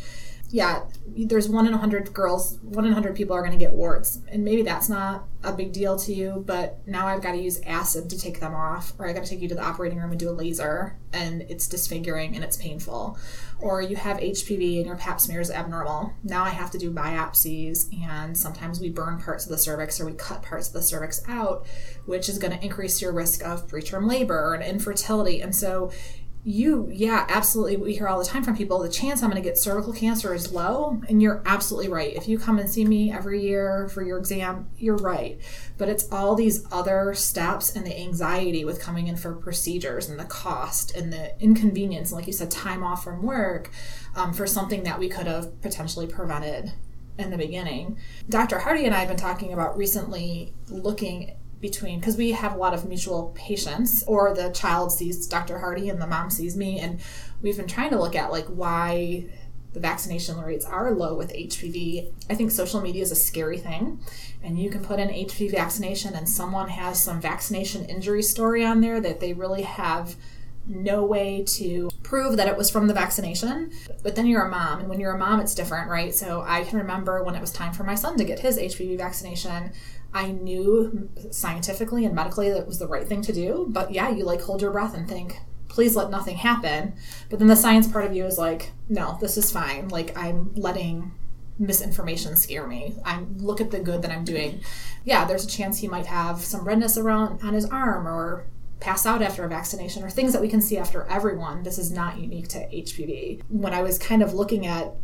yeah, 0.54 0.84
there's 1.08 1.48
one 1.48 1.66
in 1.66 1.74
a 1.74 1.78
hundred 1.78 2.12
girls, 2.12 2.58
one 2.62 2.84
in 2.84 2.92
a 2.92 2.94
hundred 2.94 3.16
people 3.16 3.34
are 3.34 3.40
going 3.40 3.50
to 3.50 3.58
get 3.58 3.72
warts, 3.72 4.20
and 4.28 4.44
maybe 4.44 4.62
that's 4.62 4.88
not 4.88 5.26
a 5.42 5.52
big 5.52 5.72
deal 5.72 5.98
to 5.98 6.14
you. 6.14 6.44
But 6.46 6.86
now 6.86 7.08
I've 7.08 7.22
got 7.22 7.32
to 7.32 7.38
use 7.38 7.60
acid 7.62 8.08
to 8.10 8.18
take 8.18 8.38
them 8.38 8.54
off, 8.54 8.92
or 8.98 9.08
I 9.08 9.12
got 9.12 9.24
to 9.24 9.30
take 9.30 9.40
you 9.40 9.48
to 9.48 9.54
the 9.56 9.64
operating 9.64 9.98
room 9.98 10.10
and 10.10 10.20
do 10.20 10.30
a 10.30 10.32
laser, 10.32 10.96
and 11.12 11.42
it's 11.42 11.66
disfiguring 11.66 12.36
and 12.36 12.44
it's 12.44 12.56
painful. 12.56 13.18
Or 13.64 13.80
you 13.80 13.96
have 13.96 14.18
HPV 14.18 14.76
and 14.76 14.86
your 14.86 14.96
Pap 14.96 15.18
smear 15.18 15.40
is 15.40 15.50
abnormal. 15.50 16.12
Now 16.22 16.44
I 16.44 16.50
have 16.50 16.70
to 16.72 16.78
do 16.78 16.92
biopsies, 16.92 17.86
and 18.06 18.36
sometimes 18.36 18.78
we 18.78 18.90
burn 18.90 19.18
parts 19.18 19.44
of 19.44 19.50
the 19.50 19.56
cervix 19.56 19.98
or 19.98 20.04
we 20.04 20.12
cut 20.12 20.42
parts 20.42 20.66
of 20.66 20.74
the 20.74 20.82
cervix 20.82 21.22
out, 21.28 21.66
which 22.04 22.28
is 22.28 22.38
going 22.38 22.52
to 22.52 22.62
increase 22.62 23.00
your 23.00 23.12
risk 23.12 23.42
of 23.42 23.66
preterm 23.66 24.06
labor 24.06 24.52
and 24.52 24.62
infertility. 24.62 25.40
And 25.40 25.56
so 25.56 25.90
you 26.46 26.90
yeah 26.92 27.24
absolutely 27.30 27.76
we 27.76 27.94
hear 27.94 28.06
all 28.06 28.18
the 28.18 28.24
time 28.24 28.44
from 28.44 28.54
people 28.54 28.78
the 28.78 28.88
chance 28.88 29.22
i'm 29.22 29.30
going 29.30 29.42
to 29.42 29.48
get 29.48 29.56
cervical 29.56 29.94
cancer 29.94 30.34
is 30.34 30.52
low 30.52 31.00
and 31.08 31.22
you're 31.22 31.42
absolutely 31.46 31.90
right. 31.90 32.14
If 32.14 32.28
you 32.28 32.38
come 32.38 32.58
and 32.58 32.68
see 32.68 32.84
me 32.84 33.12
every 33.12 33.42
year 33.42 33.88
for 33.88 34.02
your 34.02 34.18
exam 34.18 34.68
you're 34.76 34.96
right. 34.96 35.40
But 35.78 35.88
it's 35.88 36.10
all 36.12 36.34
these 36.34 36.66
other 36.70 37.14
steps 37.14 37.74
and 37.74 37.86
the 37.86 37.98
anxiety 37.98 38.64
with 38.64 38.80
coming 38.80 39.06
in 39.06 39.16
for 39.16 39.34
procedures 39.34 40.08
and 40.08 40.18
the 40.18 40.24
cost 40.24 40.94
and 40.94 41.12
the 41.12 41.38
inconvenience 41.40 42.10
and 42.10 42.18
like 42.18 42.26
you 42.26 42.32
said 42.32 42.50
time 42.50 42.82
off 42.82 43.04
from 43.04 43.22
work 43.22 43.70
um, 44.14 44.32
for 44.32 44.46
something 44.46 44.82
that 44.84 44.98
we 44.98 45.08
could 45.08 45.26
have 45.26 45.60
potentially 45.62 46.06
prevented 46.06 46.72
in 47.18 47.30
the 47.30 47.38
beginning. 47.38 47.96
Dr 48.28 48.58
hardy 48.58 48.84
and 48.84 48.94
i 48.94 48.98
have 48.98 49.08
been 49.08 49.16
talking 49.16 49.52
about 49.52 49.76
recently 49.76 50.52
looking 50.68 51.36
between 51.64 51.98
because 51.98 52.18
we 52.18 52.32
have 52.32 52.52
a 52.52 52.58
lot 52.58 52.74
of 52.74 52.86
mutual 52.86 53.32
patients 53.34 54.04
or 54.06 54.34
the 54.34 54.50
child 54.50 54.92
sees 54.92 55.26
dr 55.26 55.58
hardy 55.58 55.88
and 55.88 55.98
the 55.98 56.06
mom 56.06 56.28
sees 56.28 56.54
me 56.58 56.78
and 56.78 57.00
we've 57.40 57.56
been 57.56 57.66
trying 57.66 57.88
to 57.88 57.98
look 57.98 58.14
at 58.14 58.30
like 58.30 58.44
why 58.48 59.24
the 59.72 59.80
vaccination 59.80 60.38
rates 60.38 60.66
are 60.66 60.90
low 60.90 61.14
with 61.14 61.32
hpv 61.32 62.12
i 62.28 62.34
think 62.34 62.50
social 62.50 62.82
media 62.82 63.00
is 63.00 63.10
a 63.10 63.16
scary 63.16 63.56
thing 63.56 63.98
and 64.42 64.58
you 64.58 64.68
can 64.68 64.84
put 64.84 65.00
in 65.00 65.08
hpv 65.08 65.52
vaccination 65.52 66.12
and 66.12 66.28
someone 66.28 66.68
has 66.68 67.02
some 67.02 67.18
vaccination 67.18 67.82
injury 67.86 68.22
story 68.22 68.62
on 68.62 68.82
there 68.82 69.00
that 69.00 69.20
they 69.20 69.32
really 69.32 69.62
have 69.62 70.16
no 70.66 71.02
way 71.02 71.44
to 71.46 71.88
prove 72.02 72.36
that 72.36 72.48
it 72.48 72.56
was 72.56 72.70
from 72.70 72.86
the 72.86 72.94
vaccination. 72.94 73.70
But 74.02 74.16
then 74.16 74.26
you're 74.26 74.46
a 74.46 74.50
mom, 74.50 74.80
and 74.80 74.88
when 74.88 75.00
you're 75.00 75.12
a 75.12 75.18
mom, 75.18 75.40
it's 75.40 75.54
different, 75.54 75.90
right? 75.90 76.14
So 76.14 76.42
I 76.46 76.64
can 76.64 76.78
remember 76.78 77.22
when 77.22 77.34
it 77.34 77.40
was 77.40 77.52
time 77.52 77.72
for 77.72 77.84
my 77.84 77.94
son 77.94 78.16
to 78.16 78.24
get 78.24 78.40
his 78.40 78.58
HPV 78.58 78.96
vaccination, 78.96 79.72
I 80.14 80.30
knew 80.30 81.10
scientifically 81.30 82.04
and 82.04 82.14
medically 82.14 82.48
that 82.50 82.60
it 82.60 82.66
was 82.66 82.78
the 82.78 82.86
right 82.86 83.06
thing 83.06 83.20
to 83.22 83.32
do. 83.32 83.66
But 83.68 83.90
yeah, 83.90 84.08
you 84.10 84.24
like 84.24 84.40
hold 84.40 84.62
your 84.62 84.70
breath 84.70 84.94
and 84.94 85.08
think, 85.08 85.40
please 85.68 85.96
let 85.96 86.08
nothing 86.08 86.36
happen. 86.36 86.94
But 87.28 87.40
then 87.40 87.48
the 87.48 87.56
science 87.56 87.88
part 87.88 88.04
of 88.04 88.14
you 88.14 88.24
is 88.24 88.38
like, 88.38 88.72
no, 88.88 89.18
this 89.20 89.36
is 89.36 89.50
fine. 89.50 89.88
Like 89.88 90.16
I'm 90.16 90.54
letting 90.54 91.12
misinformation 91.58 92.36
scare 92.36 92.66
me. 92.66 92.94
I 93.04 93.24
look 93.36 93.60
at 93.60 93.72
the 93.72 93.80
good 93.80 94.02
that 94.02 94.10
I'm 94.10 94.24
doing. 94.24 94.60
Yeah, 95.04 95.24
there's 95.24 95.44
a 95.44 95.48
chance 95.48 95.78
he 95.78 95.88
might 95.88 96.06
have 96.06 96.40
some 96.40 96.64
redness 96.64 96.96
around 96.96 97.42
on 97.42 97.54
his 97.54 97.66
arm 97.66 98.06
or 98.06 98.46
pass 98.80 99.06
out 99.06 99.22
after 99.22 99.44
a 99.44 99.48
vaccination 99.48 100.04
or 100.04 100.10
things 100.10 100.32
that 100.32 100.42
we 100.42 100.48
can 100.48 100.60
see 100.60 100.78
after 100.78 101.04
everyone. 101.04 101.62
This 101.62 101.78
is 101.78 101.90
not 101.90 102.18
unique 102.18 102.48
to 102.48 102.58
HPV. 102.68 103.42
When 103.48 103.72
I 103.72 103.82
was 103.82 103.98
kind 103.98 104.22
of 104.22 104.34
looking 104.34 104.66
at 104.66 104.94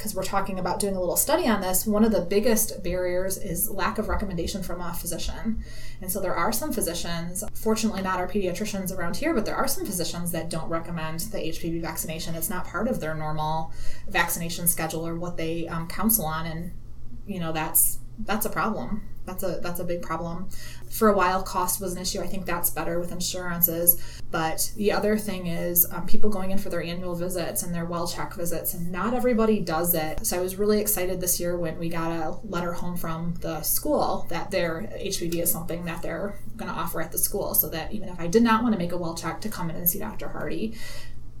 because 0.00 0.14
we're 0.14 0.22
talking 0.22 0.58
about 0.58 0.80
doing 0.80 0.96
a 0.96 0.98
little 0.98 1.14
study 1.14 1.46
on 1.46 1.60
this, 1.60 1.86
one 1.86 2.04
of 2.04 2.10
the 2.10 2.22
biggest 2.22 2.82
barriers 2.82 3.36
is 3.36 3.68
lack 3.68 3.98
of 3.98 4.08
recommendation 4.08 4.62
from 4.62 4.80
a 4.80 4.94
physician. 4.94 5.62
And 6.00 6.10
so 6.10 6.22
there 6.22 6.34
are 6.34 6.52
some 6.52 6.72
physicians, 6.72 7.44
fortunately 7.52 8.00
not 8.00 8.18
our 8.18 8.26
pediatricians 8.26 8.96
around 8.96 9.18
here, 9.18 9.34
but 9.34 9.44
there 9.44 9.54
are 9.54 9.68
some 9.68 9.84
physicians 9.84 10.32
that 10.32 10.48
don't 10.48 10.70
recommend 10.70 11.20
the 11.20 11.36
HPV 11.36 11.82
vaccination. 11.82 12.34
It's 12.34 12.48
not 12.48 12.64
part 12.66 12.88
of 12.88 13.00
their 13.00 13.14
normal 13.14 13.74
vaccination 14.08 14.66
schedule 14.68 15.06
or 15.06 15.16
what 15.16 15.36
they 15.36 15.68
um, 15.68 15.86
counsel 15.86 16.24
on. 16.24 16.46
And, 16.46 16.72
you 17.26 17.38
know, 17.38 17.52
that's 17.52 17.98
that's 18.20 18.46
a 18.46 18.50
problem. 18.50 19.02
That's 19.30 19.44
a 19.44 19.60
that's 19.60 19.78
a 19.78 19.84
big 19.84 20.02
problem. 20.02 20.48
For 20.90 21.08
a 21.08 21.16
while, 21.16 21.42
cost 21.42 21.80
was 21.80 21.94
an 21.94 22.02
issue. 22.02 22.20
I 22.20 22.26
think 22.26 22.46
that's 22.46 22.68
better 22.68 22.98
with 22.98 23.12
insurances. 23.12 24.02
But 24.32 24.72
the 24.76 24.90
other 24.90 25.16
thing 25.16 25.46
is 25.46 25.86
um, 25.92 26.06
people 26.06 26.30
going 26.30 26.50
in 26.50 26.58
for 26.58 26.68
their 26.68 26.82
annual 26.82 27.14
visits 27.14 27.62
and 27.62 27.72
their 27.72 27.84
well 27.84 28.08
check 28.08 28.34
visits, 28.34 28.74
and 28.74 28.90
not 28.90 29.14
everybody 29.14 29.60
does 29.60 29.94
it. 29.94 30.26
So 30.26 30.36
I 30.36 30.40
was 30.40 30.56
really 30.56 30.80
excited 30.80 31.20
this 31.20 31.38
year 31.38 31.56
when 31.56 31.78
we 31.78 31.88
got 31.88 32.10
a 32.10 32.38
letter 32.44 32.72
home 32.72 32.96
from 32.96 33.34
the 33.40 33.62
school 33.62 34.26
that 34.30 34.50
their 34.50 34.90
HPV 35.00 35.42
is 35.42 35.52
something 35.52 35.84
that 35.84 36.02
they're 36.02 36.34
going 36.56 36.70
to 36.70 36.76
offer 36.76 37.00
at 37.00 37.12
the 37.12 37.18
school, 37.18 37.54
so 37.54 37.68
that 37.68 37.92
even 37.92 38.08
if 38.08 38.18
I 38.18 38.26
did 38.26 38.42
not 38.42 38.64
want 38.64 38.74
to 38.74 38.78
make 38.78 38.90
a 38.90 38.98
well 38.98 39.14
check 39.14 39.40
to 39.42 39.48
come 39.48 39.70
in 39.70 39.76
and 39.76 39.88
see 39.88 40.00
Dr. 40.00 40.28
Hardy, 40.28 40.74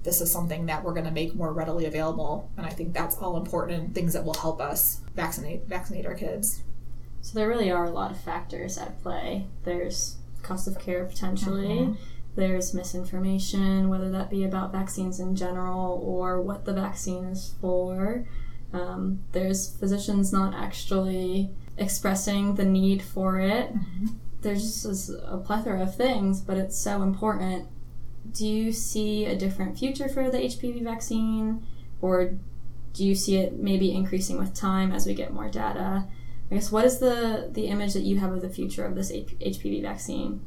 this 0.02 0.20
is 0.20 0.30
something 0.30 0.66
that 0.66 0.82
we're 0.82 0.94
going 0.94 1.04
to 1.04 1.10
make 1.10 1.34
more 1.34 1.52
readily 1.52 1.84
available 1.84 2.50
and 2.56 2.64
i 2.64 2.70
think 2.70 2.94
that's 2.94 3.18
all 3.18 3.36
important 3.36 3.94
things 3.94 4.14
that 4.14 4.24
will 4.24 4.32
help 4.32 4.58
us 4.58 5.02
vaccinate 5.14 5.66
vaccinate 5.66 6.06
our 6.06 6.14
kids 6.14 6.62
so 7.22 7.38
there 7.38 7.48
really 7.48 7.70
are 7.70 7.84
a 7.84 7.90
lot 7.90 8.10
of 8.10 8.20
factors 8.20 8.78
at 8.78 9.00
play. 9.02 9.46
There's 9.64 10.16
cost 10.42 10.66
of 10.66 10.78
care 10.78 11.04
potentially. 11.04 11.68
Mm-hmm. 11.68 12.02
There's 12.36 12.72
misinformation, 12.72 13.88
whether 13.88 14.10
that 14.10 14.30
be 14.30 14.44
about 14.44 14.72
vaccines 14.72 15.20
in 15.20 15.36
general 15.36 16.00
or 16.04 16.40
what 16.40 16.64
the 16.64 16.72
vaccine 16.72 17.24
is 17.24 17.54
for. 17.60 18.26
Um, 18.72 19.24
there's 19.32 19.76
physicians 19.76 20.32
not 20.32 20.54
actually 20.54 21.50
expressing 21.76 22.54
the 22.54 22.64
need 22.64 23.02
for 23.02 23.38
it. 23.38 23.74
Mm-hmm. 23.74 24.06
There's 24.42 24.84
just 24.84 25.10
a 25.26 25.38
plethora 25.38 25.82
of 25.82 25.96
things, 25.96 26.40
but 26.40 26.56
it's 26.56 26.78
so 26.78 27.02
important. 27.02 27.68
Do 28.32 28.46
you 28.46 28.72
see 28.72 29.26
a 29.26 29.36
different 29.36 29.78
future 29.78 30.08
for 30.08 30.30
the 30.30 30.38
HPV 30.38 30.82
vaccine, 30.82 31.66
or 32.00 32.38
do 32.94 33.04
you 33.04 33.14
see 33.14 33.36
it 33.36 33.58
maybe 33.58 33.92
increasing 33.92 34.38
with 34.38 34.54
time 34.54 34.92
as 34.92 35.06
we 35.06 35.14
get 35.14 35.32
more 35.32 35.48
data? 35.48 36.06
I 36.50 36.54
guess 36.54 36.72
what 36.72 36.84
is 36.84 36.98
the 36.98 37.48
the 37.52 37.66
image 37.66 37.92
that 37.92 38.02
you 38.02 38.18
have 38.18 38.32
of 38.32 38.42
the 38.42 38.48
future 38.48 38.84
of 38.84 38.94
this 38.94 39.12
HPV 39.12 39.82
vaccine? 39.82 40.44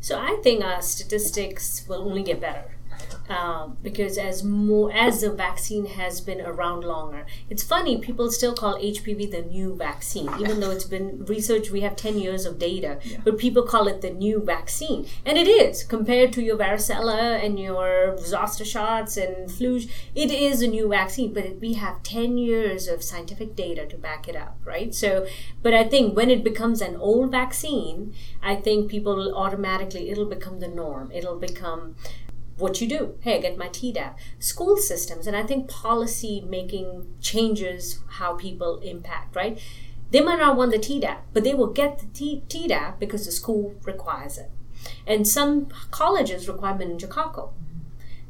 So 0.00 0.18
I 0.18 0.40
think 0.42 0.64
our 0.64 0.82
statistics 0.82 1.86
will 1.88 2.02
only 2.02 2.24
get 2.24 2.40
better. 2.40 2.76
Um, 3.28 3.78
because 3.82 4.18
as 4.18 4.42
more 4.44 4.92
as 4.92 5.20
the 5.20 5.32
vaccine 5.32 5.86
has 5.86 6.20
been 6.20 6.40
around 6.40 6.84
longer, 6.84 7.26
it's 7.48 7.62
funny 7.62 7.98
people 7.98 8.30
still 8.30 8.54
call 8.54 8.74
HPV 8.74 9.30
the 9.30 9.42
new 9.42 9.74
vaccine, 9.74 10.28
even 10.40 10.60
though 10.60 10.70
it's 10.70 10.84
been 10.84 11.24
research. 11.24 11.70
We 11.70 11.80
have 11.80 11.96
ten 11.96 12.18
years 12.18 12.46
of 12.46 12.58
data, 12.58 12.98
yeah. 13.02 13.18
but 13.24 13.38
people 13.38 13.62
call 13.62 13.88
it 13.88 14.00
the 14.00 14.10
new 14.10 14.40
vaccine, 14.40 15.06
and 15.24 15.38
it 15.38 15.48
is 15.48 15.84
compared 15.84 16.32
to 16.34 16.42
your 16.42 16.56
varicella 16.56 17.44
and 17.44 17.58
your 17.58 18.16
zoster 18.18 18.64
shots 18.64 19.16
and 19.16 19.50
flu. 19.50 19.80
It 20.14 20.30
is 20.30 20.60
a 20.62 20.66
new 20.66 20.88
vaccine, 20.88 21.32
but 21.32 21.60
we 21.60 21.74
have 21.74 22.02
ten 22.02 22.38
years 22.38 22.88
of 22.88 23.02
scientific 23.02 23.56
data 23.56 23.86
to 23.86 23.96
back 23.96 24.28
it 24.28 24.36
up, 24.36 24.58
right? 24.64 24.94
So, 24.94 25.26
but 25.62 25.74
I 25.74 25.84
think 25.84 26.16
when 26.16 26.30
it 26.30 26.44
becomes 26.44 26.80
an 26.80 26.96
old 26.96 27.30
vaccine, 27.30 28.14
I 28.42 28.56
think 28.56 28.90
people 28.90 29.34
automatically 29.34 30.10
it'll 30.10 30.26
become 30.26 30.60
the 30.60 30.68
norm. 30.68 31.10
It'll 31.12 31.38
become 31.38 31.96
what 32.56 32.80
you 32.80 32.88
do. 32.88 33.16
Hey, 33.20 33.38
I 33.38 33.40
get 33.40 33.58
my 33.58 33.68
Tdap. 33.68 34.14
School 34.38 34.76
systems, 34.76 35.26
and 35.26 35.36
I 35.36 35.42
think 35.42 35.68
policy 35.68 36.40
making 36.46 37.14
changes 37.20 38.00
how 38.08 38.34
people 38.34 38.78
impact, 38.78 39.34
right? 39.34 39.60
They 40.10 40.20
might 40.20 40.38
not 40.38 40.56
want 40.56 40.72
the 40.72 40.78
Tdap, 40.78 41.18
but 41.32 41.42
they 41.42 41.54
will 41.54 41.72
get 41.72 41.98
the 41.98 42.06
T- 42.06 42.42
Tdap 42.48 42.98
because 42.98 43.24
the 43.24 43.32
school 43.32 43.74
requires 43.84 44.36
it. 44.38 44.50
And 45.06 45.26
some 45.26 45.68
colleges 45.90 46.48
require 46.48 46.74
meningococcal. 46.74 47.52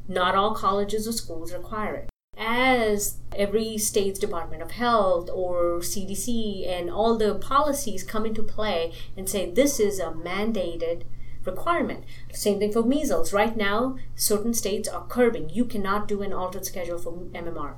Not 0.07 0.35
all 0.35 0.55
colleges 0.55 1.09
or 1.09 1.13
schools 1.13 1.53
require 1.53 1.95
it. 1.97 2.09
As 2.37 3.19
every 3.37 3.79
state's 3.79 4.19
Department 4.19 4.63
of 4.63 4.71
Health 4.71 5.29
or 5.33 5.81
CDC 5.81 6.67
and 6.69 6.91
all 6.91 7.19
the 7.19 7.35
policies 7.35 8.03
come 8.03 8.27
into 8.27 8.43
play 8.43 8.93
and 9.17 9.29
say 9.29 9.51
this 9.51 9.79
is 9.79 9.99
a 9.99 10.13
mandated 10.13 11.03
requirement. 11.45 12.05
Same 12.33 12.59
thing 12.59 12.73
for 12.73 12.83
measles. 12.83 13.33
Right 13.33 13.57
now, 13.57 13.97
certain 14.15 14.55
states 14.55 14.89
are 14.89 15.07
curbing. 15.07 15.51
You 15.51 15.65
cannot 15.65 16.09
do 16.09 16.23
an 16.23 16.33
altered 16.33 16.65
schedule 16.65 16.99
for 16.99 17.13
MMR. 17.13 17.75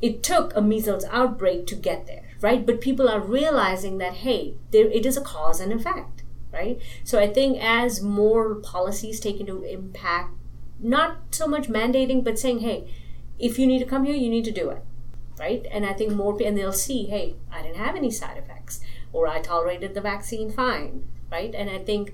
It 0.00 0.22
took 0.22 0.54
a 0.56 0.60
measles 0.60 1.04
outbreak 1.10 1.66
to 1.68 1.76
get 1.76 2.06
there, 2.06 2.24
right? 2.40 2.66
But 2.66 2.80
people 2.80 3.08
are 3.08 3.20
realizing 3.20 3.98
that, 3.98 4.14
hey, 4.14 4.54
there, 4.72 4.86
it 4.86 5.06
is 5.06 5.16
a 5.16 5.20
cause 5.20 5.60
and 5.60 5.72
effect, 5.72 6.24
right? 6.52 6.80
So 7.04 7.20
I 7.20 7.32
think 7.32 7.62
as 7.62 8.02
more 8.02 8.56
policies 8.56 9.20
take 9.20 9.38
into 9.38 9.62
impact, 9.62 10.34
not 10.80 11.18
so 11.30 11.46
much 11.46 11.68
mandating, 11.68 12.24
but 12.24 12.38
saying, 12.38 12.60
hey, 12.60 12.92
if 13.38 13.58
you 13.58 13.66
need 13.66 13.78
to 13.78 13.84
come 13.84 14.04
here, 14.04 14.16
you 14.16 14.28
need 14.28 14.44
to 14.44 14.50
do 14.50 14.70
it, 14.70 14.82
right? 15.38 15.64
And 15.70 15.86
I 15.86 15.92
think 15.92 16.12
more, 16.12 16.36
and 16.42 16.58
they'll 16.58 16.72
see, 16.72 17.04
hey, 17.04 17.36
I 17.52 17.62
didn't 17.62 17.76
have 17.76 17.94
any 17.94 18.10
side 18.10 18.36
effects, 18.36 18.80
or 19.12 19.28
I 19.28 19.40
tolerated 19.40 19.94
the 19.94 20.00
vaccine 20.00 20.50
fine, 20.50 21.06
right? 21.30 21.54
And 21.54 21.70
I 21.70 21.78
think 21.78 22.12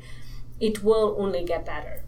it 0.61 0.83
will 0.83 1.16
only 1.18 1.44
get 1.44 1.64
better. 1.64 2.03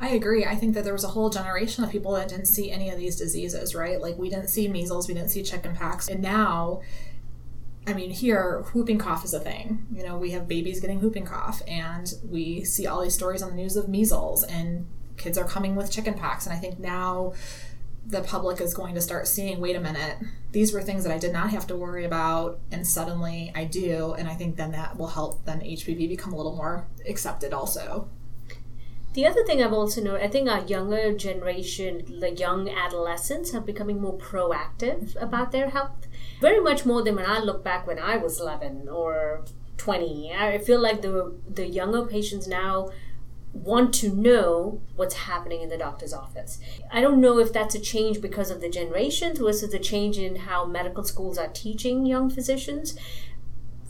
I 0.00 0.08
agree. 0.08 0.44
I 0.44 0.56
think 0.56 0.74
that 0.74 0.82
there 0.82 0.92
was 0.92 1.04
a 1.04 1.08
whole 1.08 1.30
generation 1.30 1.84
of 1.84 1.90
people 1.90 2.12
that 2.12 2.28
didn't 2.28 2.46
see 2.46 2.72
any 2.72 2.90
of 2.90 2.98
these 2.98 3.14
diseases, 3.16 3.74
right? 3.74 4.00
Like 4.00 4.18
we 4.18 4.30
didn't 4.30 4.48
see 4.48 4.66
measles, 4.66 5.06
we 5.06 5.14
didn't 5.14 5.30
see 5.30 5.42
chicken 5.42 5.76
pox, 5.76 6.08
and 6.08 6.20
now 6.20 6.80
I 7.86 7.94
mean, 7.94 8.10
here, 8.10 8.64
whooping 8.72 8.98
cough 8.98 9.24
is 9.24 9.34
a 9.34 9.40
thing. 9.40 9.86
You 9.92 10.04
know, 10.04 10.16
we 10.16 10.30
have 10.30 10.46
babies 10.46 10.78
getting 10.78 11.00
whooping 11.00 11.24
cough, 11.24 11.62
and 11.66 12.12
we 12.28 12.64
see 12.64 12.86
all 12.86 13.02
these 13.02 13.14
stories 13.14 13.42
on 13.42 13.50
the 13.50 13.56
news 13.56 13.76
of 13.76 13.88
measles, 13.88 14.44
and 14.44 14.86
kids 15.16 15.36
are 15.36 15.44
coming 15.44 15.74
with 15.74 15.90
chicken 15.90 16.14
pox. 16.14 16.46
And 16.46 16.54
I 16.54 16.58
think 16.58 16.78
now 16.78 17.32
the 18.06 18.22
public 18.22 18.60
is 18.60 18.74
going 18.74 18.94
to 18.94 19.00
start 19.00 19.26
seeing 19.28 19.60
wait 19.60 19.76
a 19.76 19.80
minute, 19.80 20.18
these 20.50 20.72
were 20.72 20.82
things 20.82 21.04
that 21.04 21.12
I 21.12 21.18
did 21.18 21.32
not 21.32 21.50
have 21.50 21.66
to 21.68 21.76
worry 21.76 22.04
about, 22.04 22.60
and 22.70 22.86
suddenly 22.86 23.52
I 23.54 23.64
do. 23.64 24.14
And 24.14 24.28
I 24.28 24.34
think 24.34 24.56
then 24.56 24.72
that 24.72 24.96
will 24.98 25.08
help 25.08 25.44
then 25.44 25.60
HPV 25.60 26.08
become 26.08 26.32
a 26.32 26.36
little 26.36 26.54
more 26.54 26.86
accepted 27.08 27.52
also. 27.52 28.08
The 29.14 29.26
other 29.26 29.44
thing 29.44 29.62
I've 29.62 29.74
also 29.74 30.02
noticed, 30.02 30.24
I 30.24 30.28
think 30.28 30.48
our 30.48 30.64
younger 30.64 31.12
generation, 31.12 32.18
the 32.20 32.30
young 32.30 32.70
adolescents, 32.70 33.54
are 33.54 33.60
becoming 33.60 34.00
more 34.00 34.16
proactive 34.16 35.20
about 35.20 35.52
their 35.52 35.68
health. 35.68 36.06
Very 36.40 36.60
much 36.60 36.86
more 36.86 37.02
than 37.02 37.16
when 37.16 37.26
I 37.26 37.38
look 37.38 37.62
back 37.62 37.86
when 37.86 37.98
I 37.98 38.16
was 38.16 38.40
11 38.40 38.88
or 38.88 39.44
20. 39.76 40.32
I 40.32 40.58
feel 40.58 40.80
like 40.80 41.02
the 41.02 41.34
the 41.48 41.66
younger 41.66 42.06
patients 42.06 42.46
now 42.46 42.88
want 43.52 43.92
to 43.92 44.08
know 44.08 44.80
what's 44.96 45.14
happening 45.14 45.60
in 45.60 45.68
the 45.68 45.76
doctor's 45.76 46.12
office. 46.12 46.58
I 46.90 47.00
don't 47.00 47.20
know 47.20 47.38
if 47.38 47.52
that's 47.52 47.74
a 47.74 47.80
change 47.80 48.20
because 48.20 48.50
of 48.50 48.60
the 48.60 48.68
generations 48.68 49.38
versus 49.38 49.74
a 49.74 49.78
change 49.78 50.18
in 50.18 50.36
how 50.36 50.64
medical 50.64 51.04
schools 51.04 51.38
are 51.38 51.48
teaching 51.48 52.06
young 52.06 52.30
physicians. 52.30 52.96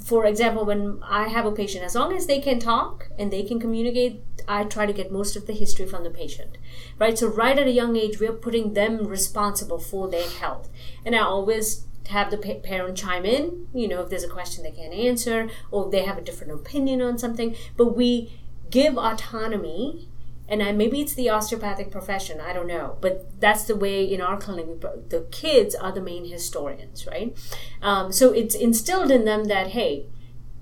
For 0.05 0.27
example, 0.27 0.65
when 0.65 1.01
I 1.05 1.29
have 1.29 1.47
a 1.47 1.53
patient, 1.53 1.85
as 1.85 1.95
long 1.95 2.13
as 2.13 2.27
they 2.27 2.41
can 2.41 2.59
talk 2.59 3.09
and 3.19 3.33
they 3.33 3.45
can 3.45 3.61
communicate, 3.61 4.25
I 4.49 4.65
try 4.65 4.85
to 4.85 4.93
get 4.93 5.13
most 5.13 5.37
of 5.37 5.47
the 5.47 5.53
history 5.53 5.87
from 5.87 6.03
the 6.03 6.11
patient. 6.11 6.59
Right? 6.99 7.17
So, 7.17 7.29
right 7.29 7.57
at 7.57 7.69
a 7.69 7.71
young 7.71 7.97
age, 7.97 8.19
we're 8.19 8.33
putting 8.33 8.75
them 8.75 9.07
responsible 9.07 9.79
for 9.79 10.09
their 10.09 10.29
health. 10.29 10.69
And 11.07 11.15
I 11.15 11.21
always 11.21 11.87
have 12.09 12.33
the 12.33 12.37
parent 12.37 12.99
chime 12.99 13.25
in, 13.25 13.69
you 13.73 13.87
know, 13.87 14.03
if 14.03 14.11
there's 14.11 14.25
a 14.25 14.29
question 14.29 14.65
they 14.65 14.73
can't 14.73 14.93
answer 14.93 15.49
or 15.71 15.89
they 15.89 16.03
have 16.03 16.19
a 16.19 16.21
different 16.21 16.53
opinion 16.53 17.01
on 17.01 17.17
something. 17.17 17.55
But 17.77 17.97
we 17.97 18.42
give 18.73 18.99
autonomy 18.99 20.09
and 20.49 20.63
I, 20.63 20.73
maybe 20.73 21.01
it's 21.01 21.15
the 21.15 21.31
osteopathic 21.31 21.93
profession 21.93 22.41
i 22.41 22.53
don't 22.53 22.67
know 22.67 22.97
but 23.01 23.41
that's 23.41 23.65
the 23.65 23.77
way 23.77 24.05
in 24.05 24.21
our 24.21 24.37
clinic 24.37 24.81
the 24.81 25.27
kids 25.31 25.77
are 25.77 25.93
the 25.93 26.01
main 26.01 26.25
historians 26.25 27.07
right? 27.07 27.37
Um, 27.81 28.11
so 28.11 28.33
it's 28.33 28.57
instilled 28.57 29.13
in 29.13 29.25
them 29.25 29.45
that 29.45 29.69
hey 29.69 30.07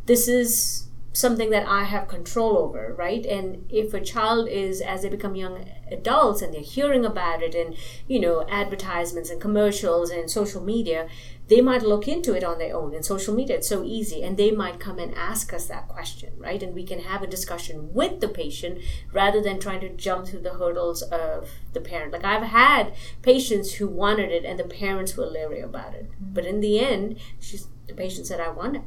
this 0.05 0.29
is 0.29 0.90
something 1.13 1.51
that 1.51 1.67
i 1.67 1.85
have 1.85 2.07
control 2.09 2.57
over 2.57 2.81
right? 3.01 3.25
And 3.25 3.65
if 3.71 3.95
a 3.95 4.01
child 4.01 4.49
is 4.49 4.81
as 4.81 5.03
they 5.03 5.09
become 5.09 5.35
young 5.35 5.69
adults 5.91 6.43
and 6.43 6.53
they're 6.53 6.61
hearing 6.61 7.05
about 7.05 7.43
it 7.43 7.55
in 7.55 7.75
you 8.07 8.21
know 8.21 8.47
advertisements 8.49 9.31
and 9.31 9.41
commercials 9.41 10.11
and 10.11 10.31
social 10.31 10.63
media 10.63 11.09
they 11.49 11.61
might 11.61 11.83
look 11.83 12.07
into 12.07 12.35
it 12.35 12.45
on 12.45 12.59
their 12.59 12.77
own 12.77 12.95
And 12.95 13.05
social 13.05 13.35
media 13.35 13.57
it's 13.57 13.69
so 13.69 13.83
easy. 13.83 14.23
And 14.23 14.37
they 14.37 14.53
might 14.53 14.79
come 14.79 14.99
and 14.99 15.15
ask 15.15 15.53
us 15.53 15.67
that 15.67 15.89
question 15.89 16.33
right? 16.37 16.63
And 16.63 16.75
we 16.75 16.85
can 16.85 17.01
have 17.01 17.23
a 17.23 17.27
discussion 17.27 17.93
with 17.93 18.21
the 18.21 18.29
patient 18.29 18.79
rather 19.13 19.41
than 19.43 19.59
trying 19.59 19.81
to 19.81 19.89
jump 19.89 20.27
through 20.27 20.43
the 20.43 20.55
hurdles 20.55 21.03
of 21.03 21.49
the 21.73 21.81
parent. 21.81 22.13
Like 22.13 22.25
i've 22.25 22.43
had 22.43 22.95
patients 23.23 23.75
who 23.75 23.89
wanted 23.89 24.31
it 24.31 24.45
and 24.45 24.59
the 24.59 24.65
parents 24.65 25.17
were 25.17 25.27
leery 25.27 25.61
about 25.61 25.95
it. 25.95 26.11
Mm-hmm. 26.11 26.35
But 26.35 26.45
in 26.45 26.61
the 26.61 26.79
end 26.79 27.19
she's 27.41 27.67
the 27.87 27.95
patient 27.95 28.27
said 28.27 28.39
i 28.39 28.49
want 28.49 28.77
it 28.77 28.83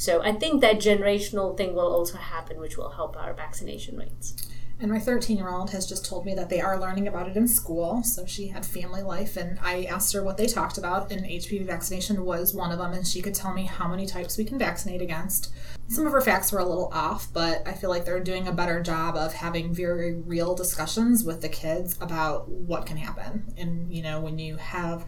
so 0.00 0.22
i 0.22 0.32
think 0.32 0.60
that 0.60 0.76
generational 0.76 1.56
thing 1.56 1.74
will 1.74 1.92
also 1.92 2.16
happen 2.16 2.58
which 2.58 2.76
will 2.76 2.90
help 2.90 3.16
our 3.16 3.34
vaccination 3.34 3.96
rates 3.96 4.48
and 4.82 4.90
my 4.90 4.98
13 4.98 5.36
year 5.36 5.50
old 5.50 5.70
has 5.70 5.86
just 5.86 6.06
told 6.06 6.24
me 6.24 6.34
that 6.34 6.48
they 6.48 6.60
are 6.60 6.80
learning 6.80 7.06
about 7.06 7.28
it 7.28 7.36
in 7.36 7.46
school. 7.46 8.02
So 8.02 8.24
she 8.24 8.46
had 8.46 8.64
family 8.64 9.02
life, 9.02 9.36
and 9.36 9.58
I 9.60 9.84
asked 9.84 10.14
her 10.14 10.22
what 10.22 10.38
they 10.38 10.46
talked 10.46 10.78
about, 10.78 11.12
and 11.12 11.26
HPV 11.26 11.66
vaccination 11.66 12.24
was 12.24 12.54
one 12.54 12.72
of 12.72 12.78
them, 12.78 12.94
and 12.94 13.06
she 13.06 13.20
could 13.20 13.34
tell 13.34 13.52
me 13.52 13.64
how 13.64 13.88
many 13.88 14.06
types 14.06 14.38
we 14.38 14.44
can 14.44 14.58
vaccinate 14.58 15.02
against. 15.02 15.52
Some 15.88 16.06
of 16.06 16.12
her 16.12 16.22
facts 16.22 16.50
were 16.50 16.60
a 16.60 16.64
little 16.64 16.88
off, 16.94 17.28
but 17.32 17.66
I 17.68 17.74
feel 17.74 17.90
like 17.90 18.06
they're 18.06 18.20
doing 18.20 18.48
a 18.48 18.52
better 18.52 18.80
job 18.80 19.16
of 19.16 19.34
having 19.34 19.74
very 19.74 20.14
real 20.14 20.54
discussions 20.54 21.24
with 21.24 21.42
the 21.42 21.48
kids 21.50 21.98
about 22.00 22.48
what 22.48 22.86
can 22.86 22.96
happen. 22.96 23.52
And, 23.58 23.92
you 23.92 24.02
know, 24.02 24.20
when 24.20 24.38
you 24.38 24.56
have 24.56 25.04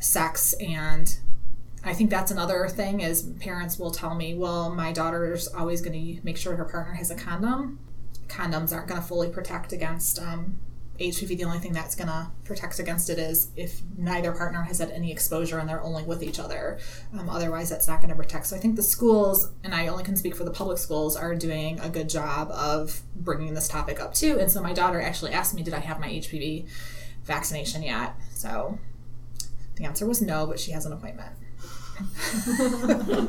sex 0.00 0.52
and 0.60 1.18
I 1.84 1.94
think 1.94 2.10
that's 2.10 2.30
another 2.30 2.68
thing 2.68 3.00
is 3.00 3.22
parents 3.40 3.78
will 3.78 3.90
tell 3.90 4.14
me, 4.14 4.34
well, 4.34 4.74
my 4.74 4.92
daughter's 4.92 5.48
always 5.48 5.80
going 5.80 6.16
to 6.16 6.24
make 6.24 6.36
sure 6.36 6.56
her 6.56 6.64
partner 6.64 6.94
has 6.94 7.10
a 7.10 7.14
condom 7.14 7.78
condoms 8.28 8.72
aren't 8.72 8.88
going 8.88 9.00
to 9.00 9.06
fully 9.06 9.28
protect 9.28 9.72
against 9.72 10.20
um, 10.20 10.60
HPV. 11.00 11.38
The 11.38 11.44
only 11.44 11.58
thing 11.58 11.72
that's 11.72 11.94
going 11.94 12.08
to 12.08 12.30
protect 12.44 12.78
against 12.78 13.10
it 13.10 13.18
is 13.18 13.50
if 13.56 13.80
neither 13.96 14.32
partner 14.32 14.62
has 14.62 14.78
had 14.78 14.90
any 14.90 15.10
exposure 15.10 15.58
and 15.58 15.68
they're 15.68 15.82
only 15.82 16.02
with 16.04 16.22
each 16.22 16.38
other. 16.38 16.78
Um, 17.18 17.28
otherwise, 17.28 17.70
that's 17.70 17.88
not 17.88 17.98
going 17.98 18.10
to 18.10 18.16
protect. 18.16 18.46
So 18.46 18.56
I 18.56 18.58
think 18.58 18.76
the 18.76 18.82
schools, 18.82 19.50
and 19.64 19.74
I 19.74 19.88
only 19.88 20.04
can 20.04 20.16
speak 20.16 20.36
for 20.36 20.44
the 20.44 20.50
public 20.50 20.78
schools, 20.78 21.16
are 21.16 21.34
doing 21.34 21.80
a 21.80 21.88
good 21.88 22.08
job 22.08 22.50
of 22.50 23.02
bringing 23.16 23.54
this 23.54 23.68
topic 23.68 24.00
up 24.00 24.14
too. 24.14 24.38
And 24.38 24.50
so 24.50 24.62
my 24.62 24.72
daughter 24.72 25.00
actually 25.00 25.32
asked 25.32 25.54
me, 25.54 25.62
did 25.62 25.74
I 25.74 25.80
have 25.80 25.98
my 25.98 26.08
HPV 26.08 26.68
vaccination 27.24 27.82
yet? 27.82 28.14
So 28.30 28.78
the 29.76 29.84
answer 29.84 30.06
was 30.06 30.20
no, 30.20 30.46
but 30.46 30.60
she 30.60 30.72
has 30.72 30.84
an 30.84 30.92
appointment. 30.92 31.37
well, 32.58 33.26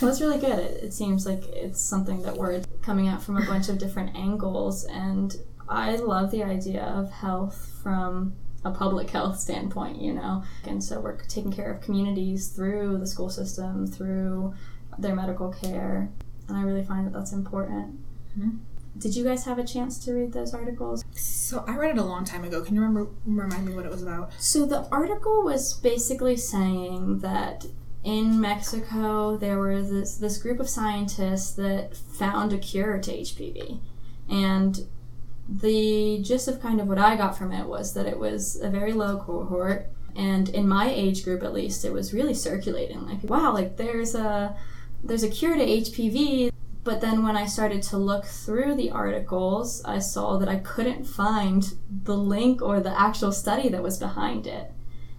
that's 0.00 0.20
really 0.20 0.38
good. 0.38 0.58
It, 0.58 0.84
it 0.84 0.94
seems 0.94 1.26
like 1.26 1.44
it's 1.48 1.80
something 1.80 2.22
that 2.22 2.36
we're 2.36 2.62
coming 2.82 3.08
at 3.08 3.22
from 3.22 3.36
a 3.36 3.46
bunch 3.46 3.68
of 3.68 3.78
different 3.78 4.16
angles, 4.16 4.84
and 4.84 5.36
I 5.68 5.96
love 5.96 6.30
the 6.30 6.42
idea 6.42 6.82
of 6.82 7.10
health 7.10 7.72
from 7.82 8.34
a 8.64 8.70
public 8.70 9.10
health 9.10 9.38
standpoint, 9.38 10.00
you 10.00 10.12
know. 10.12 10.42
And 10.64 10.82
so 10.82 11.00
we're 11.00 11.20
taking 11.22 11.52
care 11.52 11.72
of 11.72 11.80
communities 11.80 12.48
through 12.48 12.98
the 12.98 13.06
school 13.06 13.30
system, 13.30 13.86
through 13.86 14.54
their 14.98 15.14
medical 15.14 15.52
care, 15.52 16.10
and 16.48 16.56
I 16.56 16.62
really 16.62 16.84
find 16.84 17.06
that 17.06 17.12
that's 17.12 17.32
important. 17.32 17.98
Mm-hmm. 18.38 18.56
Did 18.98 19.14
you 19.14 19.24
guys 19.24 19.44
have 19.44 19.58
a 19.58 19.64
chance 19.64 19.98
to 20.04 20.12
read 20.12 20.32
those 20.32 20.54
articles? 20.54 21.04
So 21.12 21.64
I 21.66 21.76
read 21.76 21.96
it 21.96 21.98
a 21.98 22.04
long 22.04 22.24
time 22.24 22.44
ago. 22.44 22.62
Can 22.62 22.74
you 22.74 22.80
remember 22.80 23.10
remind 23.24 23.66
me 23.66 23.74
what 23.74 23.84
it 23.84 23.90
was 23.90 24.02
about? 24.02 24.32
So 24.38 24.64
the 24.64 24.88
article 24.90 25.42
was 25.42 25.74
basically 25.74 26.36
saying 26.36 27.20
that 27.20 27.66
in 28.04 28.40
Mexico 28.40 29.36
there 29.36 29.58
was 29.58 29.90
this 29.90 30.16
this 30.16 30.38
group 30.38 30.60
of 30.60 30.68
scientists 30.68 31.52
that 31.52 31.96
found 31.96 32.52
a 32.52 32.58
cure 32.58 32.98
to 32.98 33.12
HPV. 33.12 33.80
And 34.28 34.86
the 35.48 36.20
gist 36.22 36.48
of 36.48 36.60
kind 36.60 36.80
of 36.80 36.88
what 36.88 36.98
I 36.98 37.16
got 37.16 37.36
from 37.36 37.52
it 37.52 37.66
was 37.66 37.94
that 37.94 38.06
it 38.06 38.18
was 38.18 38.56
a 38.60 38.68
very 38.68 38.92
low 38.92 39.18
cohort 39.18 39.88
and 40.16 40.48
in 40.48 40.66
my 40.66 40.88
age 40.90 41.22
group 41.22 41.42
at 41.42 41.52
least 41.52 41.84
it 41.84 41.92
was 41.92 42.12
really 42.12 42.34
circulating 42.34 43.06
like 43.06 43.22
wow 43.22 43.52
like 43.52 43.76
there's 43.76 44.14
a 44.14 44.56
there's 45.04 45.22
a 45.22 45.28
cure 45.28 45.54
to 45.54 45.64
HPV 45.64 46.50
but 46.86 47.00
then 47.00 47.24
when 47.24 47.36
I 47.36 47.46
started 47.46 47.82
to 47.82 47.98
look 47.98 48.24
through 48.24 48.76
the 48.76 48.92
articles, 48.92 49.84
I 49.84 49.98
saw 49.98 50.38
that 50.38 50.48
I 50.48 50.60
couldn't 50.60 51.04
find 51.04 51.74
the 52.04 52.16
link 52.16 52.62
or 52.62 52.78
the 52.78 52.98
actual 52.98 53.32
study 53.32 53.68
that 53.70 53.82
was 53.82 53.98
behind 53.98 54.46
it. 54.46 54.70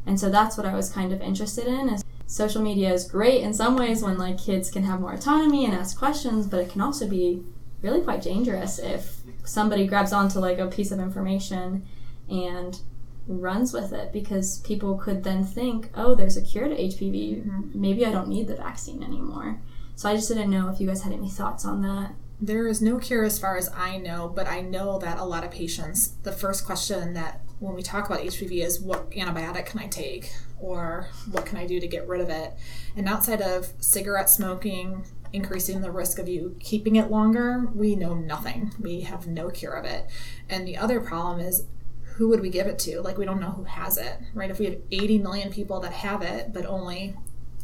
And 0.06 0.18
so 0.18 0.30
that's 0.30 0.56
what 0.56 0.66
I 0.66 0.74
was 0.74 0.90
kind 0.90 1.12
of 1.12 1.22
interested 1.22 1.68
in 1.68 1.90
is 1.90 2.06
social 2.26 2.62
media 2.62 2.94
is 2.94 3.04
great 3.04 3.42
in 3.42 3.54
some 3.54 3.76
ways 3.76 4.02
when 4.02 4.18
like 4.18 4.38
kids 4.38 4.72
can 4.72 4.84
have 4.84 5.02
more 5.02 5.14
autonomy 5.14 5.66
and 5.66 5.74
ask 5.74 6.00
questions, 6.00 6.48
but 6.48 6.62
it 6.62 6.70
can 6.70 6.80
also 6.80 7.06
be 7.06 7.44
really 7.82 8.02
quite 8.02 8.22
dangerous 8.22 8.80
if 8.80 9.18
somebody 9.44 9.86
grabs 9.88 10.14
onto 10.14 10.40
like 10.40 10.60
a 10.60 10.68
piece 10.68 10.92
of 10.92 11.00
information 11.00 11.86
and 12.30 12.80
runs 13.28 13.74
with 13.74 13.92
it 13.92 14.14
because 14.14 14.60
people 14.60 14.98
could 14.98 15.26
then 15.26 15.44
think, 15.44 15.90
oh, 15.96 16.16
there's 16.16 16.38
a 16.38 16.42
cure 16.42 16.70
to 16.70 16.76
HPV. 16.76 17.44
Mm-hmm. 17.44 17.82
Maybe 17.82 18.06
I 18.06 18.12
don't 18.14 18.30
need 18.30 18.48
the 18.48 18.56
vaccine 18.56 19.04
anymore. 19.04 19.60
So 19.98 20.08
I 20.08 20.16
just 20.16 20.28
didn't 20.28 20.52
know 20.52 20.70
if 20.70 20.80
you 20.80 20.86
guys 20.86 21.02
had 21.02 21.12
any 21.12 21.28
thoughts 21.28 21.66
on 21.66 21.82
that. 21.82 22.14
There 22.40 22.68
is 22.68 22.84
no 22.84 23.00
cure 23.00 23.26
as 23.26 23.40
far 23.40 23.58
as 23.58 23.68
I 23.76 23.98
know, 23.98 24.32
but 24.34 24.46
I 24.48 24.62
know 24.62 25.00
that 25.00 25.18
a 25.18 25.24
lot 25.24 25.44
of 25.44 25.50
patients, 25.50 26.10
the 26.22 26.32
first 26.32 26.68
question 26.68 27.14
that 27.16 27.42
when 27.58 27.74
we 27.74 27.82
talk 27.82 28.06
about 28.06 28.20
HPV 28.20 28.64
is 28.64 28.80
what 28.80 29.10
antibiotic 29.10 29.66
can 29.66 29.80
I 29.80 29.88
take 29.88 30.32
or 30.60 31.08
what 31.32 31.48
can 31.48 31.58
I 31.58 31.66
do 31.66 31.80
to 31.80 31.88
get 31.88 32.08
rid 32.08 32.22
of 32.22 32.30
it? 32.30 32.54
And 32.96 33.10
outside 33.10 33.42
of 33.42 33.74
cigarette 33.80 34.30
smoking, 34.30 35.04
increasing 35.34 35.82
the 35.82 35.90
risk 35.90 36.20
of 36.20 36.30
you 36.30 36.56
keeping 36.60 36.96
it 36.96 37.10
longer, 37.10 37.68
we 37.74 37.96
know 37.96 38.14
nothing. 38.14 38.76
We 38.80 39.02
have 39.02 39.26
no 39.26 39.50
cure 39.50 39.74
of 39.74 39.86
it. 39.86 40.06
And 40.48 40.68
the 40.68 40.78
other 40.78 41.02
problem 41.02 41.40
is 41.40 41.66
who 42.04 42.30
would 42.30 42.42
we 42.42 42.52
give 42.52 42.68
it 42.68 42.78
to? 42.80 43.02
Like 43.02 43.18
we 43.18 43.26
don't 43.26 43.42
know 43.42 43.50
who 43.50 43.64
has 43.64 43.98
it, 43.98 44.20
right? 44.36 44.52
If 44.52 44.60
we 44.60 44.66
have 44.66 44.78
80 44.92 45.18
million 45.18 45.52
people 45.52 45.80
that 45.80 45.92
have 45.92 46.22
it, 46.22 46.54
but 46.54 46.68
only, 46.68 47.16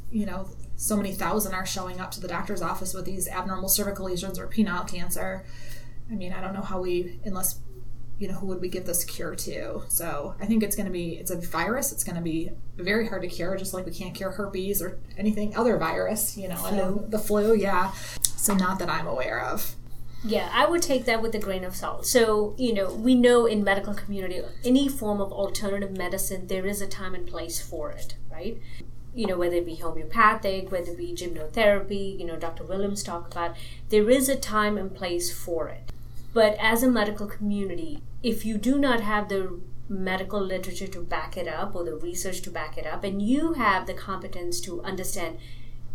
you 0.09 0.25
know, 0.25 0.47
so 0.75 0.95
many 0.95 1.11
thousand 1.13 1.53
are 1.53 1.65
showing 1.65 1.99
up 1.99 2.11
to 2.11 2.19
the 2.19 2.27
doctor's 2.27 2.61
office 2.61 2.93
with 2.93 3.05
these 3.05 3.27
abnormal 3.27 3.69
cervical 3.69 4.05
lesions 4.05 4.39
or 4.39 4.47
penile 4.47 4.87
cancer. 4.87 5.45
I 6.11 6.15
mean, 6.15 6.33
I 6.33 6.41
don't 6.41 6.53
know 6.53 6.61
how 6.61 6.81
we, 6.81 7.19
unless, 7.25 7.59
you 8.19 8.27
know, 8.27 8.35
who 8.35 8.47
would 8.47 8.61
we 8.61 8.69
give 8.69 8.85
this 8.85 9.03
cure 9.03 9.35
to? 9.35 9.83
So 9.87 10.35
I 10.39 10.45
think 10.45 10.63
it's 10.63 10.75
going 10.75 10.85
to 10.85 10.91
be, 10.91 11.15
it's 11.17 11.31
a 11.31 11.39
virus. 11.39 11.91
It's 11.91 12.03
going 12.03 12.17
to 12.17 12.21
be 12.21 12.51
very 12.75 13.07
hard 13.07 13.21
to 13.21 13.27
cure, 13.27 13.55
just 13.55 13.73
like 13.73 13.85
we 13.85 13.93
can't 13.93 14.13
cure 14.13 14.31
herpes 14.31 14.81
or 14.81 14.99
anything 15.17 15.55
other 15.55 15.77
virus, 15.77 16.37
you 16.37 16.47
know, 16.49 16.55
flu. 16.55 16.79
and 16.79 17.11
the 17.11 17.19
flu, 17.19 17.55
yeah. 17.55 17.91
So 18.21 18.53
not 18.53 18.79
that 18.79 18.89
I'm 18.89 19.07
aware 19.07 19.41
of. 19.41 19.75
Yeah, 20.25 20.49
I 20.53 20.65
would 20.65 20.81
take 20.81 21.03
that 21.05 21.21
with 21.21 21.35
a 21.35 21.39
grain 21.39 21.65
of 21.65 21.75
salt. 21.75 22.05
So, 22.05 22.55
you 22.57 22.73
know, 22.73 22.93
we 22.93 23.13
know 23.13 23.45
in 23.45 23.61
medical 23.63 23.93
community, 23.93 24.41
any 24.63 24.87
form 24.87 25.19
of 25.19 25.33
alternative 25.33 25.97
medicine, 25.97 26.47
there 26.47 26.65
is 26.65 26.81
a 26.81 26.87
time 26.87 27.13
and 27.13 27.27
place 27.27 27.61
for 27.61 27.91
it, 27.91 28.15
right? 28.31 28.57
You 29.13 29.27
know, 29.27 29.37
whether 29.37 29.57
it 29.57 29.65
be 29.65 29.75
homeopathic, 29.75 30.71
whether 30.71 30.91
it 30.91 30.97
be 30.97 31.13
hypnotherapy, 31.13 32.19
you 32.19 32.25
know, 32.25 32.35
Dr. 32.35 32.63
Williams 32.63 33.03
talked 33.03 33.33
about, 33.33 33.55
there 33.89 34.09
is 34.09 34.27
a 34.27 34.35
time 34.35 34.77
and 34.77 34.93
place 34.93 35.31
for 35.31 35.67
it. 35.67 35.91
But 36.33 36.57
as 36.59 36.81
a 36.81 36.89
medical 36.89 37.27
community, 37.27 38.01
if 38.23 38.43
you 38.43 38.57
do 38.57 38.79
not 38.79 39.01
have 39.01 39.29
the 39.29 39.59
medical 39.87 40.41
literature 40.41 40.87
to 40.87 41.01
back 41.01 41.37
it 41.37 41.47
up 41.47 41.75
or 41.75 41.83
the 41.83 41.95
research 41.95 42.41
to 42.41 42.49
back 42.49 42.77
it 42.77 42.87
up, 42.87 43.03
and 43.03 43.21
you 43.21 43.53
have 43.53 43.85
the 43.85 43.93
competence 43.93 44.59
to 44.61 44.81
understand 44.81 45.37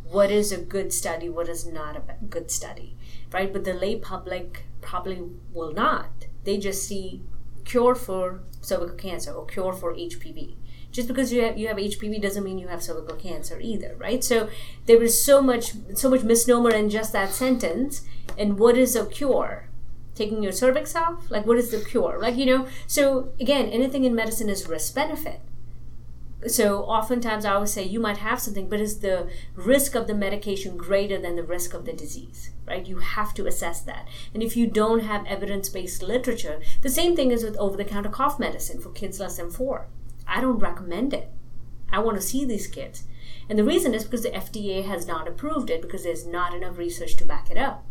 what 0.05 0.31
is 0.31 0.53
a 0.53 0.59
good 0.59 0.93
study, 0.93 1.29
what 1.29 1.49
is 1.49 1.67
not 1.67 1.97
a 1.97 2.03
good 2.27 2.51
study, 2.51 2.97
right? 3.33 3.53
But 3.53 3.65
the 3.65 3.75
lay 3.75 3.97
public 3.97 4.63
probably 4.81 5.23
will 5.53 5.73
not. 5.73 6.27
They 6.45 6.57
just 6.57 6.87
see 6.87 7.23
cure 7.65 7.95
for 7.95 8.41
cervical 8.61 8.97
cancer 8.97 9.33
or 9.33 9.45
cure 9.45 9.73
for 9.73 9.93
HPV 9.93 10.55
just 10.91 11.09
because 11.09 11.33
you 11.33 11.43
have 11.43 11.59
you 11.59 11.69
have 11.69 11.77
HPV 11.77 12.21
doesn't 12.21 12.45
mean 12.45 12.59
you 12.59 12.69
have 12.69 12.83
cervical 12.83 13.17
cancer 13.17 13.59
either, 13.61 13.95
right? 13.99 14.25
So 14.25 14.49
there 14.87 15.03
is 15.03 15.23
so 15.23 15.43
much 15.43 15.73
so 15.95 16.09
much 16.09 16.23
misnomer 16.23 16.71
in 16.71 16.91
just 16.91 17.13
that 17.13 17.31
sentence. 17.31 18.03
And 18.37 18.59
what 18.59 18.77
is 18.77 18.97
a 18.97 19.07
cure? 19.07 19.69
Taking 20.15 20.43
your 20.43 20.53
cervix 20.53 20.97
off? 20.97 21.31
Like 21.31 21.47
what 21.47 21.59
is 21.59 21.71
the 21.71 21.81
cure? 21.81 22.19
Like 22.21 22.37
you 22.37 22.47
know. 22.47 22.67
So 22.87 23.33
again, 23.39 23.67
anything 23.67 24.05
in 24.05 24.15
medicine 24.15 24.49
is 24.49 24.69
risk 24.69 24.95
benefit. 24.95 25.41
So 26.47 26.85
oftentimes 26.85 27.45
I 27.45 27.55
always 27.55 27.73
say 27.73 27.83
you 27.83 27.99
might 27.99 28.19
have 28.19 28.41
something, 28.41 28.69
but 28.69 28.81
is 28.81 29.01
the 29.01 29.29
risk 29.57 29.97
of 29.97 30.07
the 30.07 30.15
medication 30.15 30.77
greater 30.77 31.19
than 31.19 31.35
the 31.35 31.43
risk 31.43 31.75
of 31.75 31.85
the 31.85 31.93
disease? 31.93 32.53
Right? 32.67 32.87
You 32.87 32.99
have 32.99 33.35
to 33.35 33.47
assess 33.47 33.81
that. 33.83 34.07
And 34.33 34.43
if 34.43 34.57
you 34.57 34.67
don't 34.67 35.01
have 35.01 35.27
evidence 35.27 35.69
based 35.69 36.03
literature, 36.03 36.61
the 36.81 36.91
same 36.91 37.17
thing 37.17 37.33
is 37.33 37.43
with 37.43 37.57
over 37.57 37.77
the 37.77 37.85
counter 37.85 38.09
cough 38.09 38.39
medicine 38.39 38.81
for 38.81 38.91
kids 38.91 39.19
less 39.21 39.37
than 39.37 39.51
four 39.51 39.89
I 40.29 40.41
don't 40.41 40.59
recommend 40.59 41.15
it. 41.15 41.31
I 41.91 42.01
want 42.01 42.17
to 42.17 42.27
see 42.27 42.45
these 42.45 42.67
kids. 42.67 43.05
And 43.49 43.59
the 43.59 43.65
reason 43.65 43.95
is 43.95 44.05
because 44.05 44.23
the 44.23 44.31
FDA 44.31 44.85
has 44.85 45.07
not 45.07 45.27
approved 45.27 45.71
it 45.71 45.81
because 45.81 46.05
there's 46.05 46.27
not 46.27 46.55
enough 46.55 46.77
research 46.77 47.17
to 47.17 47.25
back 47.25 47.51
it 47.51 47.57
up. 47.57 47.85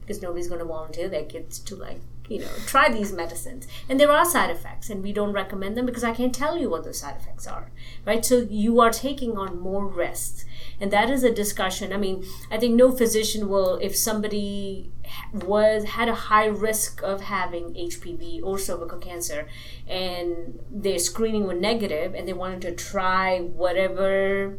Because 0.00 0.20
nobody's 0.20 0.48
going 0.48 0.58
to 0.58 0.64
volunteer 0.64 1.08
their 1.08 1.24
kids 1.24 1.58
to 1.60 1.76
like 1.76 2.00
you 2.28 2.40
know, 2.40 2.48
try 2.66 2.90
these 2.90 3.12
medicines. 3.12 3.66
And 3.88 4.00
there 4.00 4.10
are 4.10 4.24
side 4.24 4.50
effects, 4.50 4.90
and 4.90 5.02
we 5.02 5.12
don't 5.12 5.32
recommend 5.32 5.76
them 5.76 5.86
because 5.86 6.04
I 6.04 6.12
can't 6.12 6.34
tell 6.34 6.58
you 6.58 6.68
what 6.70 6.84
those 6.84 7.00
side 7.00 7.16
effects 7.16 7.46
are, 7.46 7.70
right? 8.04 8.24
So 8.24 8.46
you 8.48 8.80
are 8.80 8.90
taking 8.90 9.36
on 9.36 9.60
more 9.60 9.86
risks. 9.86 10.44
And 10.80 10.90
that 10.90 11.08
is 11.08 11.22
a 11.22 11.32
discussion. 11.32 11.92
I 11.92 11.96
mean, 11.96 12.24
I 12.50 12.58
think 12.58 12.74
no 12.74 12.92
physician 12.92 13.48
will, 13.48 13.76
if 13.76 13.96
somebody 13.96 14.90
was 15.32 15.84
had 15.84 16.08
a 16.08 16.14
high 16.14 16.46
risk 16.46 17.02
of 17.02 17.22
having 17.22 17.74
HPV 17.74 18.42
or 18.42 18.58
cervical 18.58 18.98
cancer, 18.98 19.46
and 19.86 20.58
their 20.70 20.98
screening 20.98 21.46
were 21.46 21.54
negative, 21.54 22.14
and 22.14 22.26
they 22.26 22.32
wanted 22.32 22.60
to 22.62 22.72
try 22.72 23.40
whatever 23.40 24.58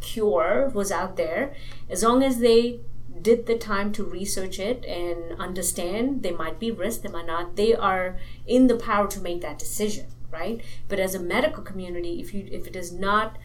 cure 0.00 0.70
was 0.72 0.92
out 0.92 1.16
there, 1.16 1.52
as 1.90 2.02
long 2.02 2.22
as 2.22 2.38
they 2.38 2.80
did 3.22 3.46
the 3.46 3.56
time 3.56 3.92
to 3.92 4.04
research 4.04 4.58
it 4.58 4.84
and 4.84 5.38
understand 5.40 6.22
there 6.22 6.36
might 6.36 6.58
be 6.58 6.70
risk 6.70 7.02
there 7.02 7.12
might 7.12 7.26
not 7.26 7.56
they 7.56 7.74
are 7.74 8.16
in 8.46 8.66
the 8.66 8.76
power 8.76 9.06
to 9.06 9.20
make 9.20 9.40
that 9.40 9.58
decision 9.58 10.06
right 10.30 10.60
but 10.88 10.98
as 10.98 11.14
a 11.14 11.18
medical 11.20 11.62
community 11.62 12.20
if 12.20 12.34
you 12.34 12.46
if 12.50 12.66
it 12.66 12.76
is 12.76 12.92
not 12.92 13.36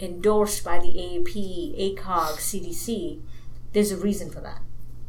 endorsed 0.00 0.64
by 0.64 0.78
the 0.78 0.88
AAP, 0.88 1.96
ACOG, 1.96 2.36
CDC, 2.36 3.20
there's 3.72 3.92
a 3.92 3.96
reason 3.96 4.30
for 4.30 4.40
that, 4.40 4.60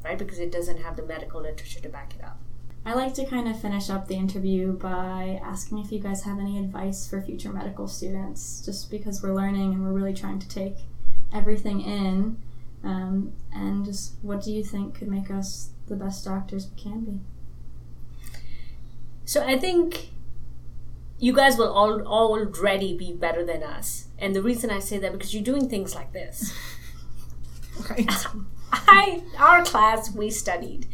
right? 0.03 0.17
Because 0.17 0.39
it 0.39 0.51
doesn't 0.51 0.82
have 0.82 0.95
the 0.95 1.03
medical 1.03 1.41
literature 1.41 1.79
to 1.82 1.89
back 1.89 2.13
it 2.17 2.23
up. 2.23 2.39
I 2.86 2.93
like 2.93 3.13
to 3.15 3.25
kind 3.25 3.47
of 3.47 3.60
finish 3.60 3.89
up 3.89 4.08
the 4.08 4.15
interview 4.15 4.71
by 4.71 5.39
asking 5.43 5.79
if 5.79 5.91
you 5.91 5.99
guys 5.99 6.23
have 6.23 6.39
any 6.39 6.58
advice 6.58 7.08
for 7.08 7.21
future 7.21 7.51
medical 7.51 7.88
students, 7.88 8.62
just 8.65 8.89
because 8.89 9.21
we're 9.21 9.36
learning 9.36 9.73
and 9.73 9.84
we're 9.84 9.91
really 9.91 10.13
trying 10.13 10.39
to 10.39 10.47
take 10.47 10.75
everything 11.34 11.82
in. 11.82 12.38
Um, 12.84 13.34
and 13.54 13.86
just 13.86 14.13
what 14.22 14.42
do 14.44 14.52
you 14.52 14.63
think 14.63 14.96
could 14.96 15.10
make 15.10 15.30
us 15.30 15.72
the 15.88 15.96
best 15.96 16.26
doctors 16.26 16.70
we 16.70 16.82
can 16.82 17.02
be? 17.02 17.20
So 19.26 19.46
I 19.46 19.58
think 19.58 20.10
you 21.20 21.34
guys 21.34 21.58
will 21.58 21.72
all 21.72 22.02
already 22.02 22.98
be 22.98 23.13
better 23.13 23.46
than 23.46 23.63
us. 23.63 24.08
And 24.18 24.36
the 24.36 24.42
reason 24.42 24.70
I 24.70 24.80
say 24.80 24.98
that 25.00 25.12
because 25.12 25.34
you're 25.34 25.44
doing 25.44 25.70
things 25.70 25.94
like 25.94 26.13
this. 26.13 26.54
right. 27.89 28.10
I 28.72 29.24
our 29.38 29.63
class 29.63 30.13
we 30.13 30.30
studied. 30.30 30.88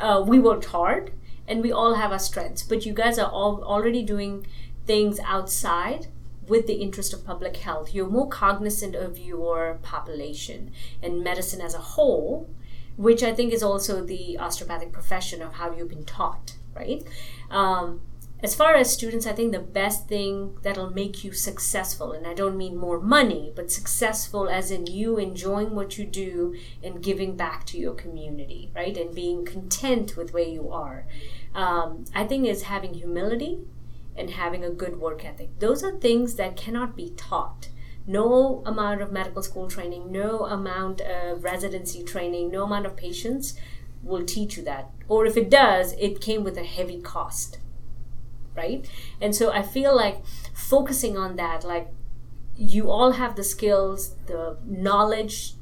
Uh, 0.00 0.22
we 0.26 0.38
worked 0.38 0.66
hard 0.66 1.12
and 1.48 1.62
we 1.62 1.72
all 1.72 1.94
have 1.94 2.12
our 2.12 2.18
strengths, 2.18 2.62
but 2.62 2.84
you 2.86 2.92
guys 2.92 3.18
are 3.18 3.30
all 3.30 3.62
already 3.64 4.02
doing 4.02 4.46
things 4.86 5.18
outside 5.20 6.06
with 6.48 6.66
the 6.66 6.74
interest 6.74 7.12
of 7.12 7.24
public 7.24 7.56
health. 7.56 7.94
You're 7.94 8.08
more 8.08 8.28
cognizant 8.28 8.94
of 8.94 9.18
your 9.18 9.78
population 9.82 10.72
and 11.02 11.22
medicine 11.22 11.60
as 11.60 11.74
a 11.74 11.78
whole, 11.78 12.48
which 12.96 13.22
I 13.22 13.34
think 13.34 13.52
is 13.52 13.62
also 13.62 14.04
the 14.04 14.38
osteopathic 14.38 14.92
profession 14.92 15.42
of 15.42 15.54
how 15.54 15.72
you've 15.72 15.88
been 15.88 16.04
taught, 16.04 16.56
right? 16.74 17.04
Um, 17.50 18.00
as 18.42 18.54
far 18.54 18.74
as 18.74 18.92
students, 18.92 19.26
I 19.26 19.32
think 19.32 19.52
the 19.52 19.58
best 19.58 20.08
thing 20.08 20.58
that'll 20.62 20.90
make 20.90 21.24
you 21.24 21.32
successful, 21.32 22.12
and 22.12 22.26
I 22.26 22.34
don't 22.34 22.56
mean 22.56 22.76
more 22.76 23.00
money, 23.00 23.50
but 23.56 23.72
successful 23.72 24.48
as 24.48 24.70
in 24.70 24.86
you 24.86 25.16
enjoying 25.16 25.74
what 25.74 25.96
you 25.96 26.04
do 26.04 26.54
and 26.82 27.02
giving 27.02 27.34
back 27.34 27.64
to 27.66 27.78
your 27.78 27.94
community, 27.94 28.70
right? 28.74 28.94
And 28.94 29.14
being 29.14 29.46
content 29.46 30.18
with 30.18 30.34
where 30.34 30.46
you 30.46 30.70
are. 30.70 31.06
Um, 31.54 32.04
I 32.14 32.24
think 32.24 32.46
is 32.46 32.64
having 32.64 32.92
humility 32.92 33.60
and 34.16 34.30
having 34.30 34.64
a 34.64 34.70
good 34.70 34.96
work 34.98 35.24
ethic. 35.24 35.58
Those 35.58 35.82
are 35.82 35.98
things 35.98 36.34
that 36.36 36.56
cannot 36.56 36.96
be 36.96 37.10
taught. 37.16 37.68
No 38.06 38.62
amount 38.64 39.02
of 39.02 39.12
medical 39.12 39.42
school 39.42 39.68
training, 39.68 40.12
no 40.12 40.46
amount 40.46 41.00
of 41.00 41.42
residency 41.42 42.04
training, 42.04 42.50
no 42.50 42.64
amount 42.64 42.86
of 42.86 42.96
patience 42.96 43.54
will 44.02 44.24
teach 44.24 44.56
you 44.56 44.62
that. 44.64 44.90
Or 45.08 45.26
if 45.26 45.36
it 45.36 45.50
does, 45.50 45.92
it 45.94 46.20
came 46.20 46.44
with 46.44 46.56
a 46.56 46.64
heavy 46.64 47.00
cost 47.00 47.58
right? 48.56 48.88
And 49.20 49.34
so 49.34 49.52
I 49.52 49.62
feel 49.62 49.94
like 49.94 50.24
focusing 50.54 51.16
on 51.16 51.36
that, 51.36 51.62
like 51.62 51.88
you 52.56 52.90
all 52.90 53.12
have 53.12 53.36
the 53.36 53.44
skills, 53.44 54.14
the 54.26 54.56
knowledge 54.64 55.52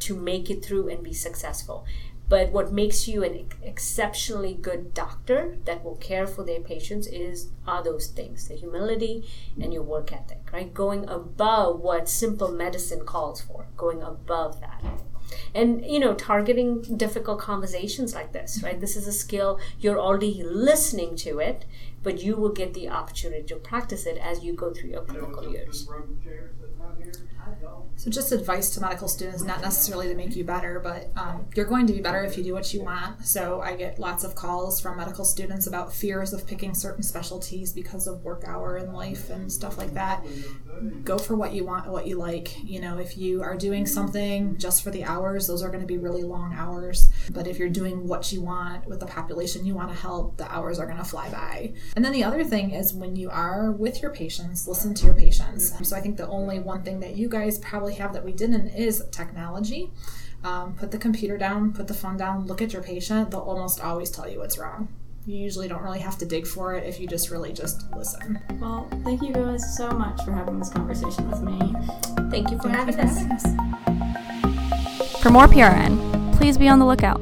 to 0.00 0.16
make 0.16 0.50
it 0.50 0.64
through 0.64 0.88
and 0.88 1.02
be 1.02 1.12
successful. 1.12 1.86
But 2.30 2.52
what 2.52 2.72
makes 2.72 3.06
you 3.08 3.22
an 3.24 3.46
exceptionally 3.62 4.54
good 4.54 4.94
doctor 4.94 5.58
that 5.66 5.84
will 5.84 5.96
care 5.96 6.26
for 6.26 6.44
their 6.44 6.60
patients 6.60 7.06
is 7.08 7.50
are 7.66 7.82
those 7.82 8.06
things: 8.06 8.48
the 8.48 8.54
humility 8.54 9.28
and 9.60 9.74
your 9.74 9.82
work 9.82 10.12
ethic, 10.12 10.50
right? 10.52 10.72
Going 10.72 11.06
above 11.08 11.80
what 11.80 12.08
simple 12.08 12.50
medicine 12.50 13.04
calls 13.04 13.42
for, 13.42 13.66
going 13.76 14.00
above 14.02 14.60
that 14.62 14.82
and 15.54 15.84
you 15.86 15.98
know 16.00 16.14
targeting 16.14 16.82
difficult 16.96 17.38
conversations 17.38 18.14
like 18.16 18.32
this 18.32 18.62
right 18.64 18.80
this 18.80 18.96
is 18.96 19.06
a 19.06 19.12
skill 19.12 19.60
you're 19.78 20.00
already 20.00 20.42
listening 20.42 21.14
to 21.14 21.38
it 21.38 21.64
but 22.02 22.22
you 22.22 22.36
will 22.36 22.52
get 22.52 22.74
the 22.74 22.88
opportunity 22.88 23.42
to 23.42 23.56
practice 23.56 24.06
it 24.06 24.16
as 24.18 24.42
you 24.42 24.52
go 24.54 24.72
through 24.72 24.90
your 24.90 25.02
clinical 25.02 25.50
years. 25.50 25.86
So, 28.00 28.08
just 28.08 28.32
advice 28.32 28.70
to 28.70 28.80
medical 28.80 29.08
students, 29.08 29.42
not 29.42 29.60
necessarily 29.60 30.08
to 30.08 30.14
make 30.14 30.34
you 30.34 30.42
better, 30.42 30.80
but 30.80 31.10
um, 31.20 31.44
you're 31.54 31.66
going 31.66 31.86
to 31.86 31.92
be 31.92 32.00
better 32.00 32.24
if 32.24 32.38
you 32.38 32.42
do 32.42 32.54
what 32.54 32.72
you 32.72 32.82
want. 32.82 33.26
So, 33.26 33.60
I 33.60 33.76
get 33.76 33.98
lots 33.98 34.24
of 34.24 34.34
calls 34.34 34.80
from 34.80 34.96
medical 34.96 35.22
students 35.22 35.66
about 35.66 35.92
fears 35.92 36.32
of 36.32 36.46
picking 36.46 36.72
certain 36.72 37.02
specialties 37.02 37.74
because 37.74 38.06
of 38.06 38.24
work 38.24 38.44
hour 38.46 38.76
and 38.76 38.94
life 38.94 39.28
and 39.28 39.52
stuff 39.52 39.76
like 39.76 39.92
that. 39.92 40.24
Go 41.04 41.18
for 41.18 41.36
what 41.36 41.52
you 41.52 41.66
want, 41.66 41.90
what 41.90 42.06
you 42.06 42.16
like. 42.16 42.56
You 42.64 42.80
know, 42.80 42.96
if 42.96 43.18
you 43.18 43.42
are 43.42 43.54
doing 43.54 43.84
something 43.84 44.56
just 44.56 44.82
for 44.82 44.90
the 44.90 45.04
hours, 45.04 45.46
those 45.46 45.62
are 45.62 45.68
going 45.68 45.82
to 45.82 45.86
be 45.86 45.98
really 45.98 46.22
long 46.22 46.54
hours. 46.54 47.10
But 47.30 47.46
if 47.46 47.58
you're 47.58 47.68
doing 47.68 48.08
what 48.08 48.32
you 48.32 48.40
want 48.40 48.86
with 48.86 49.00
the 49.00 49.06
population 49.06 49.66
you 49.66 49.74
want 49.74 49.90
to 49.90 49.94
help, 49.96 50.38
the 50.38 50.50
hours 50.50 50.78
are 50.78 50.86
going 50.86 50.96
to 50.96 51.04
fly 51.04 51.28
by. 51.28 51.74
And 51.96 52.02
then 52.02 52.14
the 52.14 52.24
other 52.24 52.44
thing 52.44 52.70
is 52.70 52.94
when 52.94 53.14
you 53.14 53.28
are 53.28 53.72
with 53.72 54.00
your 54.00 54.10
patients, 54.10 54.66
listen 54.66 54.94
to 54.94 55.04
your 55.04 55.14
patients. 55.14 55.86
So, 55.86 55.94
I 55.94 56.00
think 56.00 56.16
the 56.16 56.28
only 56.28 56.60
one 56.60 56.82
thing 56.82 57.00
that 57.00 57.16
you 57.16 57.28
guys 57.28 57.58
probably 57.58 57.89
have 57.94 58.12
that 58.12 58.24
we 58.24 58.32
didn't 58.32 58.68
is 58.68 59.02
technology. 59.10 59.90
Um, 60.42 60.74
put 60.74 60.90
the 60.90 60.98
computer 60.98 61.36
down, 61.36 61.72
put 61.72 61.86
the 61.86 61.94
phone 61.94 62.16
down, 62.16 62.46
look 62.46 62.62
at 62.62 62.72
your 62.72 62.82
patient. 62.82 63.30
They'll 63.30 63.40
almost 63.40 63.80
always 63.84 64.10
tell 64.10 64.28
you 64.28 64.38
what's 64.38 64.56
wrong. 64.58 64.88
You 65.26 65.36
usually 65.36 65.68
don't 65.68 65.82
really 65.82 65.98
have 66.00 66.16
to 66.18 66.24
dig 66.24 66.46
for 66.46 66.74
it 66.74 66.84
if 66.86 66.98
you 66.98 67.06
just 67.06 67.30
really 67.30 67.52
just 67.52 67.84
listen. 67.94 68.40
Well, 68.58 68.88
thank 69.04 69.20
you 69.22 69.32
guys 69.34 69.76
so 69.76 69.90
much 69.90 70.24
for 70.24 70.32
having 70.32 70.58
this 70.58 70.70
conversation 70.70 71.30
with 71.30 71.42
me. 71.42 71.58
Thank 72.30 72.50
you 72.50 72.56
for, 72.56 72.70
Thank 72.70 72.76
having, 72.76 72.96
you 72.96 73.02
for 73.02 73.08
us. 73.08 73.18
having 73.18 73.32
us. 73.32 75.22
For 75.22 75.28
more 75.30 75.46
PRN, 75.46 76.34
please 76.38 76.56
be 76.56 76.68
on 76.68 76.78
the 76.78 76.86
lookout. 76.86 77.20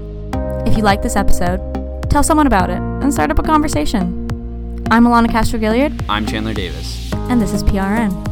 If 0.66 0.76
you 0.76 0.84
like 0.84 1.02
this 1.02 1.16
episode, 1.16 1.58
tell 2.08 2.22
someone 2.22 2.46
about 2.46 2.70
it 2.70 2.78
and 2.78 3.12
start 3.12 3.32
up 3.32 3.38
a 3.40 3.42
conversation. 3.42 4.26
I'm 4.92 5.04
Alana 5.04 5.28
Castro 5.28 5.58
Gilliard, 5.58 6.04
I'm 6.08 6.24
Chandler 6.24 6.54
Davis. 6.54 7.12
and 7.12 7.42
this 7.42 7.52
is 7.52 7.64
PRN. 7.64 8.27